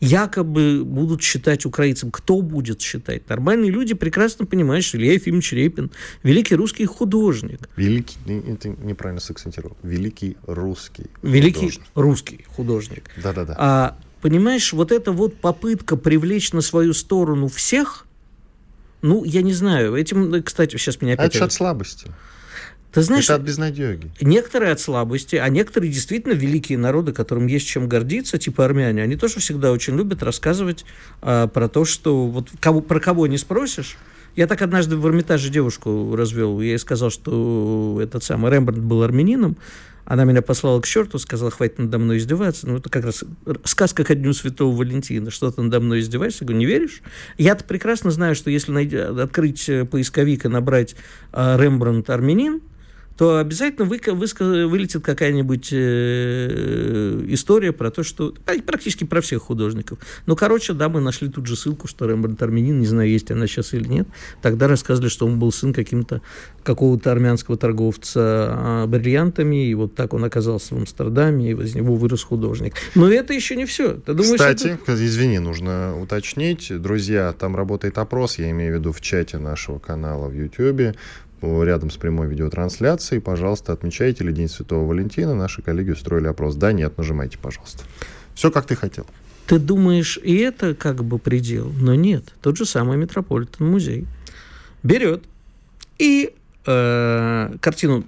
[0.00, 2.10] якобы будут считать украинцем.
[2.10, 3.28] Кто будет считать?
[3.28, 5.90] Нормальные люди прекрасно понимают, что Илья Ефимович Репин–
[6.24, 7.68] великий русский художник.
[7.76, 11.86] Великий, это неправильно сакцентировал, великий русский Великий художник.
[11.94, 13.10] русский художник.
[13.22, 13.54] Да-да-да.
[13.56, 18.06] А, понимаешь, вот эта вот попытка привлечь на свою сторону всех,
[19.02, 21.34] ну, я не знаю, этим, кстати, сейчас меня опять...
[21.34, 22.10] А это от слабости.
[22.92, 24.10] Ты знаешь, это от безнадеги.
[24.20, 29.16] Некоторые от слабости, а некоторые действительно великие народы, которым есть чем гордиться, типа армяне, они
[29.16, 30.84] тоже всегда очень любят рассказывать
[31.22, 33.96] а, про то, что вот кого, про кого не спросишь.
[34.36, 36.60] Я так однажды в Эрмитаже девушку развел.
[36.60, 39.56] Я ей сказал, что этот самый Рембрандт был армянином.
[40.04, 42.66] Она меня послала к черту, сказала, хватит надо мной издеваться.
[42.66, 43.24] Ну, это как раз
[43.64, 45.30] сказка ко дню Святого Валентина.
[45.30, 46.44] Что ты надо мной издеваешься?
[46.44, 47.02] Я говорю, не веришь?
[47.38, 50.96] Я-то прекрасно знаю, что если найти, открыть поисковик и набрать
[51.32, 52.62] а, Рембрандт армянин,
[53.16, 58.34] то обязательно вы, вы, вылетит какая-нибудь э, история про то, что
[58.66, 59.98] практически про всех художников.
[60.26, 63.46] Ну, короче, да, мы нашли тут же ссылку, что Рембрандт армянин, не знаю, есть она
[63.46, 64.08] сейчас или нет.
[64.40, 66.22] Тогда рассказывали, что он был сын каким-то
[66.62, 71.96] какого-то армянского торговца а, бриллиантами, и вот так он оказался в Амстердаме, и из него
[71.96, 72.74] вырос художник.
[72.94, 73.94] Но это еще не все.
[73.94, 75.04] Ты думаешь, Кстати, это...
[75.04, 80.28] извини, нужно уточнить, друзья, там работает опрос, я имею в виду в чате нашего канала
[80.28, 80.96] в YouTube
[81.42, 83.20] рядом с прямой видеотрансляцией.
[83.20, 85.34] Пожалуйста, отмечайте ли День Святого Валентина.
[85.34, 86.54] Наши коллеги устроили опрос.
[86.54, 87.84] Да, нет, нажимайте, пожалуйста.
[88.34, 89.06] Все, как ты хотел.
[89.46, 92.32] Ты думаешь, и это как бы предел, но нет.
[92.40, 94.06] Тот же самый Метрополитен музей
[94.82, 95.24] берет
[95.98, 96.34] и
[96.64, 98.04] э, картину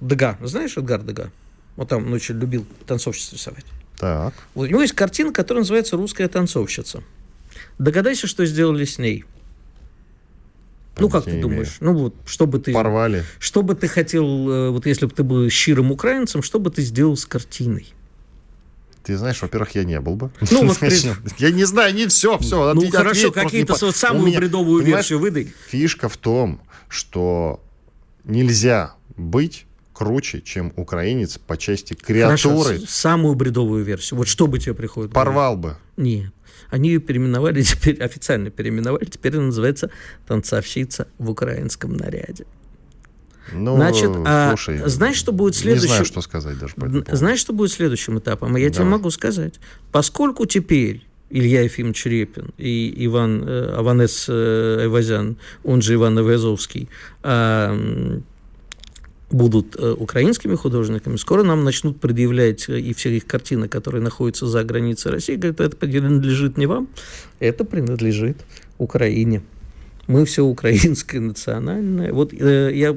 [0.00, 1.30] Дега, знаешь Эдгар Дега?
[1.76, 3.64] Вот там он очень любил танцовщиц рисовать.
[3.98, 4.34] Так.
[4.54, 7.02] Вот у него есть картина, которая называется «Русская танцовщица».
[7.78, 9.24] Догадайся, что сделали с ней–
[10.98, 11.76] Ну, как ты думаешь?
[11.80, 12.72] Ну, вот, что бы ты...
[12.72, 13.24] Порвали.
[13.38, 16.82] Что бы ты хотел, э, вот если бы ты был щирым украинцем, что бы ты
[16.82, 17.94] сделал с картиной?
[19.02, 20.30] Ты знаешь, во-первых, я не был бы.
[20.50, 20.78] Ну, вот
[21.38, 22.72] Я не знаю, не все, все.
[22.74, 25.52] Ну, хорошо, какие-то самую бредовую версию выдай.
[25.68, 27.60] Фишка в том, что
[28.24, 29.66] нельзя быть
[30.02, 32.64] круче, чем украинец по части креатуры.
[32.64, 34.18] Хорошо, самую бредовую версию.
[34.18, 35.12] Вот что бы тебе приходит?
[35.12, 35.76] Порвал бы.
[35.96, 36.32] Нет.
[36.70, 39.90] Они ее переименовали, теперь официально переименовали, теперь она называется
[40.26, 42.46] «Танцовщица в украинском наряде».
[43.52, 45.88] Ну, Значит, а слушай, а, знаешь, что будет следующим?
[45.88, 48.56] Не знаю, что сказать даже по этому Знаешь, что будет следующим этапом?
[48.56, 48.70] Я Давай.
[48.70, 49.54] тебе могу сказать.
[49.90, 56.88] Поскольку теперь Илья Ефимович Репин и Иван э, Аванес э, Эвазян, он же Иван Эвазовский,
[57.22, 58.20] э,
[59.32, 64.46] будут э, украинскими художниками, скоро нам начнут предъявлять э, и все их картины, которые находятся
[64.46, 66.88] за границей России, говорят, это принадлежит не вам,
[67.40, 68.38] это принадлежит
[68.78, 69.42] Украине.
[70.08, 72.12] Мы все украинское, национальное.
[72.12, 72.96] Вот э, я...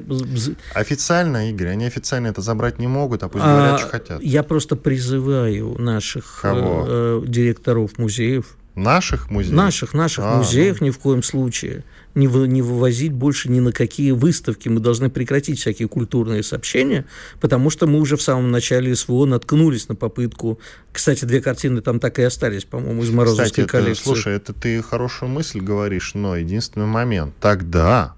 [0.74, 4.22] Официально, Игорь, они официально это забрать не могут, а пусть говорят, а, что хотят.
[4.22, 6.84] Я просто призываю наших Кого?
[6.88, 8.56] Э, директоров музеев.
[8.76, 9.54] Наших музеев?
[9.54, 10.86] Наших, наших а, музеев ну.
[10.86, 11.82] ни в коем случае
[12.14, 14.68] не, вы, не вывозить больше ни на какие выставки.
[14.68, 17.06] Мы должны прекратить всякие культурные сообщения,
[17.40, 20.58] потому что мы уже в самом начале СВО наткнулись на попытку.
[20.92, 24.02] Кстати, две картины там так и остались, по-моему, из Морозовской Кстати, коллекции.
[24.02, 27.34] Это, слушай, это ты хорошую мысль говоришь, но единственный момент.
[27.40, 28.15] Тогда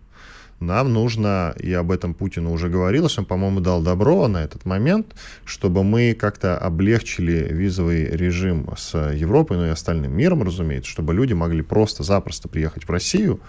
[0.61, 5.15] нам нужно, и об этом Путину уже говорилось, он, по-моему, дал добро на этот момент,
[5.45, 11.33] чтобы мы как-то облегчили визовый режим с Европой, ну и остальным миром, разумеется, чтобы люди
[11.33, 13.41] могли просто-запросто приехать в Россию,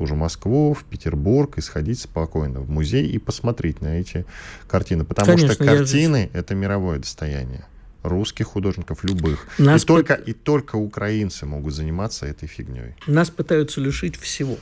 [0.00, 4.24] ту же Москву, в Петербург и сходить спокойно в музей и посмотреть на эти
[4.66, 5.04] картины.
[5.04, 7.66] Потому Конечно, что картины здесь...— это мировое достояние
[8.02, 9.46] русских художников, любых.
[9.58, 9.92] Нас и, пы...
[9.92, 12.94] только, и только украинцы могут заниматься этой фигней.
[13.06, 14.56] Нас пытаются лишить всего.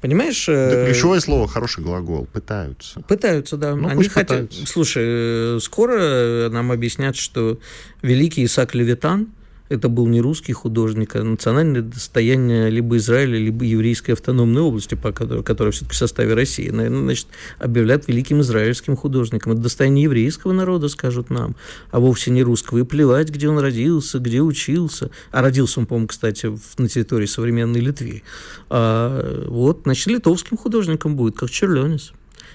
[0.00, 0.46] Понимаешь?
[0.46, 2.26] Да, э, ключевое слово хороший глагол.
[2.26, 3.00] Пытаются.
[3.00, 3.74] Пытаются, да.
[3.74, 4.48] Ну, Они хотят.
[4.50, 4.66] Пытаются.
[4.66, 7.58] Слушай, э, скоро нам объяснят, что
[8.02, 9.28] великий Исаак Левитан
[9.68, 15.42] это был не русский художник, а национальное достояние либо Израиля, либо еврейской автономной области, которая,
[15.42, 16.70] которая все-таки в составе России.
[16.70, 17.26] Наверное, значит,
[17.58, 19.52] объявляют великим израильским художником.
[19.52, 21.56] Это достояние еврейского народа, скажут нам,
[21.90, 22.78] а вовсе не русского.
[22.78, 25.10] И плевать, где он родился, где учился.
[25.32, 28.22] А родился он, по-моему, кстати, на территории современной Литвы.
[28.70, 32.12] А, вот, значит, литовским художником будет, как Черленис.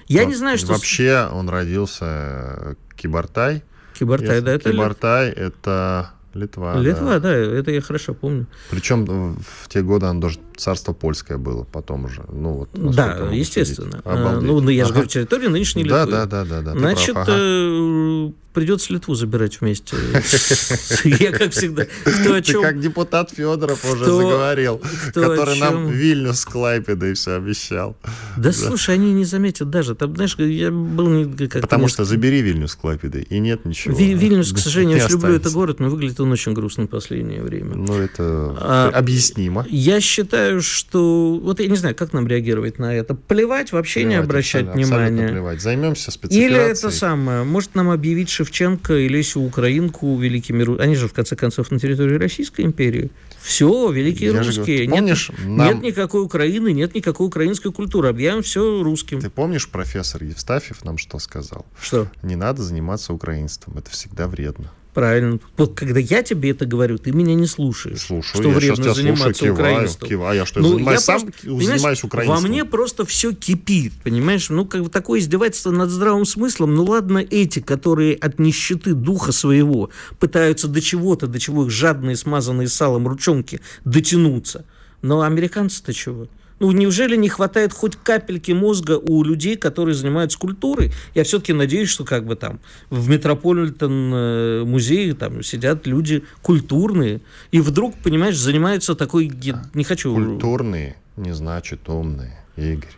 [0.08, 0.68] Я вот, не знаю, что...
[0.68, 3.62] Вообще он родился э, Кибартай.
[3.98, 4.72] Кибартай, да, это...
[4.72, 6.76] Кибартай— это Литва.
[6.78, 7.20] Литва, да.
[7.20, 8.46] да, это я хорошо помню.
[8.70, 12.24] Причем в те годы оно даже царство польское было потом уже.
[12.30, 14.00] Ну, вот, да, естественно.
[14.04, 14.88] А, ну, ну, я ага.
[14.88, 16.06] же говорю, территория нынешней Литвы.
[16.06, 16.72] Да, да, да, да.
[16.72, 17.36] Значит, прав, ага.
[17.38, 19.96] Э, придется Литву забирать вместе.
[21.04, 22.62] Я, как всегда, кто о чем...
[22.62, 24.80] Ты как депутат Федоров уже заговорил,
[25.12, 27.96] который нам Вильнюс с Клайпедой все обещал.
[28.36, 29.94] Да, слушай, они не заметят даже.
[29.94, 33.96] Там, знаешь, я был не как Потому что забери Вильнюс с Клайпедой, и нет ничего.
[33.96, 37.74] Вильнюс, к сожалению, очень люблю этот город, но выглядит он очень грустно в последнее время.
[37.74, 39.66] Ну, это а, объяснимо.
[39.68, 41.40] Я считаю, что...
[41.42, 43.14] Вот я не знаю, как нам реагировать на это.
[43.14, 45.42] Плевать, вообще не обращать внимания.
[45.58, 46.46] Займемся спецификацией.
[46.46, 50.80] Или это самое, может нам объявить Шевченко и Лесю Украинку великими...
[50.80, 53.10] Они же, в конце концов, на территории Российской империи.
[53.40, 54.86] Все, великие Я русские.
[54.86, 55.74] Говорю, помнишь, нет, нам...
[55.74, 58.08] нет никакой Украины, нет никакой украинской культуры.
[58.08, 59.20] Объявим все русским.
[59.20, 61.66] Ты помнишь, профессор Евстафьев нам что сказал?
[61.80, 62.08] Что?
[62.22, 63.78] Не надо заниматься украинством.
[63.78, 64.70] Это всегда вредно.
[64.94, 65.38] Правильно.
[65.56, 68.00] Вот когда я тебе это говорю, ты меня не слушаешь.
[68.00, 68.42] Слушаю.
[68.42, 70.08] Что я вредно сейчас заниматься слушаю, киваю, украинством.
[70.08, 70.36] Киваю.
[70.36, 72.42] Я что, ну, занимаюсь, я сам просто, занимаюсь украинством?
[72.42, 74.50] Во мне просто все кипит, понимаешь?
[74.50, 76.74] Ну, как бы такое издевательство над здравым смыслом.
[76.74, 79.88] Ну, ладно, эти, которые от нищеты духа своего
[80.18, 84.66] пытаются до чего-то, до чего их жадные, смазанные салом ручонки дотянуться.
[85.00, 86.28] Но американцы-то чего?
[86.62, 90.92] Ну, неужели не хватает хоть капельки мозга у людей, которые занимаются культурой?
[91.12, 97.20] Я все-таки надеюсь, что как бы там в Метрополитен э, музее там сидят люди культурные,
[97.50, 99.32] и вдруг, понимаешь, занимаются такой...
[99.74, 100.14] Не хочу...
[100.14, 102.94] Культурные не значит умные, Игорь.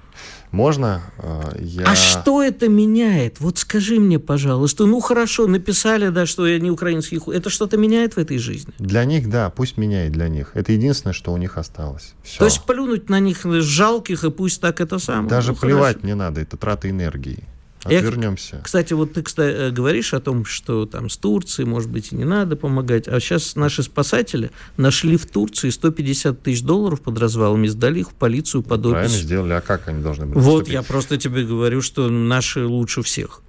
[0.55, 1.85] Можно э, я...
[1.85, 3.41] А что это меняет?
[3.41, 4.87] Вот скажи мне, пожалуйста.
[4.87, 7.21] Ну, хорошо, написали, да, что я не украинский.
[7.33, 8.73] Это что-то меняет в этой жизни?
[8.79, 10.53] Для них, да, пусть меняет для них.
[10.55, 12.15] Это единственное, что у них осталось.
[12.23, 12.39] Все.
[12.39, 15.29] То есть плюнуть на них жалких, и пусть так это самое.
[15.29, 16.07] Даже ну, плевать хорошо.
[16.07, 17.49] не надо, это трата энергии.
[17.85, 18.57] Отвернемся.
[18.57, 22.13] Я, кстати, вот ты кстати, э, говоришь о том, что там с Турцией, может быть,
[22.13, 23.09] и не надо помогать.
[23.09, 28.15] А сейчас наши спасатели нашли в Турции 150 тысяч долларов под развалами, сдали их в
[28.15, 28.93] полицию под опись.
[28.93, 29.53] Правильно сделали.
[29.53, 30.75] А как они должны были Вот, поступить?
[30.75, 33.43] я просто тебе говорю, что наши лучше всех.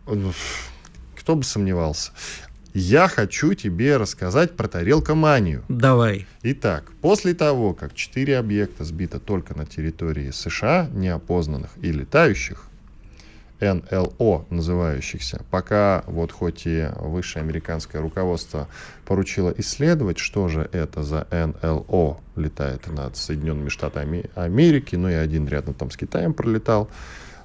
[1.19, 2.11] Кто бы сомневался.
[2.77, 5.63] Я хочу тебе рассказать про тарелкоманию.
[5.69, 6.27] Давай.
[6.43, 12.65] Итак, после того, как четыре объекта сбито только на территории США, неопознанных и летающих,
[13.73, 18.67] НЛО называющихся, пока вот хоть и высшее американское руководство
[19.05, 25.47] поручило исследовать, что же это за НЛО летает над Соединенными Штатами Америки, ну и один
[25.47, 26.89] рядом там с Китаем пролетал,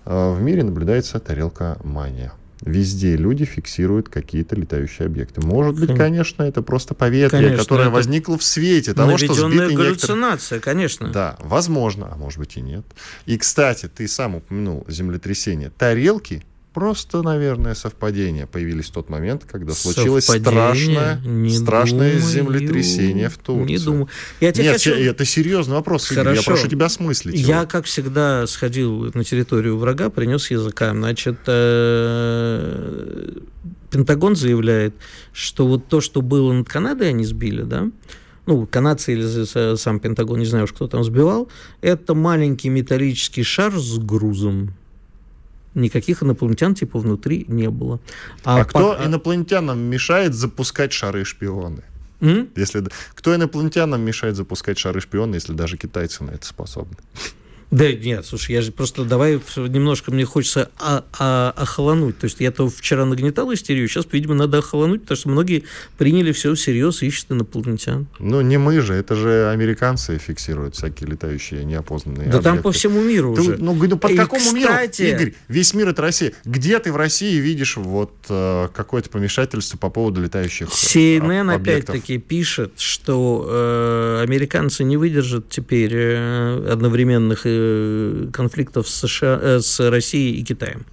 [0.04, 2.32] э, в мире наблюдается тарелка мания.
[2.62, 5.40] Везде люди фиксируют какие-то летающие объекты.
[5.46, 10.56] Может быть, конечно, это просто поветрие, конечно, которое возникло в свете того, что сбиты галлюцинация,
[10.56, 10.60] некоторые...
[10.60, 11.08] конечно.
[11.10, 12.84] Да, возможно, а может быть и нет.
[13.24, 15.70] И, кстати, ты сам упомянул землетрясение.
[15.70, 23.28] Тарелки Просто, наверное, совпадение появились в тот момент, когда случилось страшное, не страшное думаю, землетрясение
[23.28, 23.72] в Турции.
[23.72, 24.08] Не думаю.
[24.40, 24.92] Я тебе Нет, хочу...
[24.92, 26.32] это серьезный вопрос, Хорошо.
[26.32, 27.34] Я прошу тебя осмыслить.
[27.40, 27.68] Я, его.
[27.68, 30.92] как всегда, сходил на территорию врага, принес языка.
[30.92, 33.32] Значит, э,
[33.90, 34.94] Пентагон заявляет,
[35.32, 37.90] что вот то, что было над Канадой, они сбили, да,
[38.46, 41.48] ну, канадцы или сам Пентагон, не знаю уж, кто там сбивал,
[41.80, 44.74] это маленький металлический шар с грузом
[45.74, 48.00] никаких инопланетян типа внутри не было.
[48.44, 49.04] А, а кто по...
[49.04, 51.82] инопланетянам мешает запускать шары-шпионы?
[52.20, 52.48] М?
[52.56, 52.84] Если...
[53.14, 56.96] Кто инопланетянам мешает запускать шары-шпионы, если даже китайцы на это способны?
[57.70, 62.18] Да нет, слушай, я же просто давай немножко мне хочется а, а, охолонуть.
[62.18, 65.64] То есть я-то вчера нагнетал истерию, сейчас, видимо, надо охолонуть, потому что многие
[65.96, 68.08] приняли все всерьез и ищут инопланетян.
[68.18, 72.44] Ну, не мы же, это же американцы фиксируют всякие летающие неопознанные Да объекты.
[72.44, 73.56] там по всему миру ты, уже.
[73.58, 75.02] Ну, ну под и, какому кстати...
[75.02, 75.34] миру, Игорь?
[75.48, 76.32] Весь мир это Россия.
[76.44, 82.18] Где ты в России видишь вот э, какое-то помешательство по поводу летающих э, CNN опять-таки
[82.18, 87.59] пишет, что э, американцы не выдержат теперь э, одновременных Э,
[88.32, 90.86] конфликтов с, США, э, с Россией и Китаем.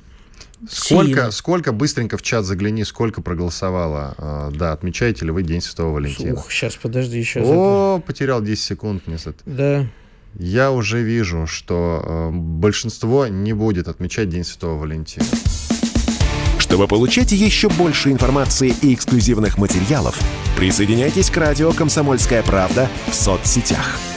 [0.68, 4.16] Сколько, сколько, быстренько в чат загляни, сколько проголосовало.
[4.18, 6.34] Э, да, отмечаете ли вы День Святого Валентина?
[6.34, 7.44] Ух, сейчас, подожди, сейчас.
[7.46, 9.04] О, потерял 10 секунд.
[9.06, 9.86] Мне Да.
[10.40, 15.26] Я уже вижу, что э, большинство не будет отмечать День Святого Валентина.
[16.60, 20.20] Чтобы получать еще больше информации и эксклюзивных материалов,
[20.58, 24.00] присоединяйтесь к радио «Комсомольская правда» в соцсетях–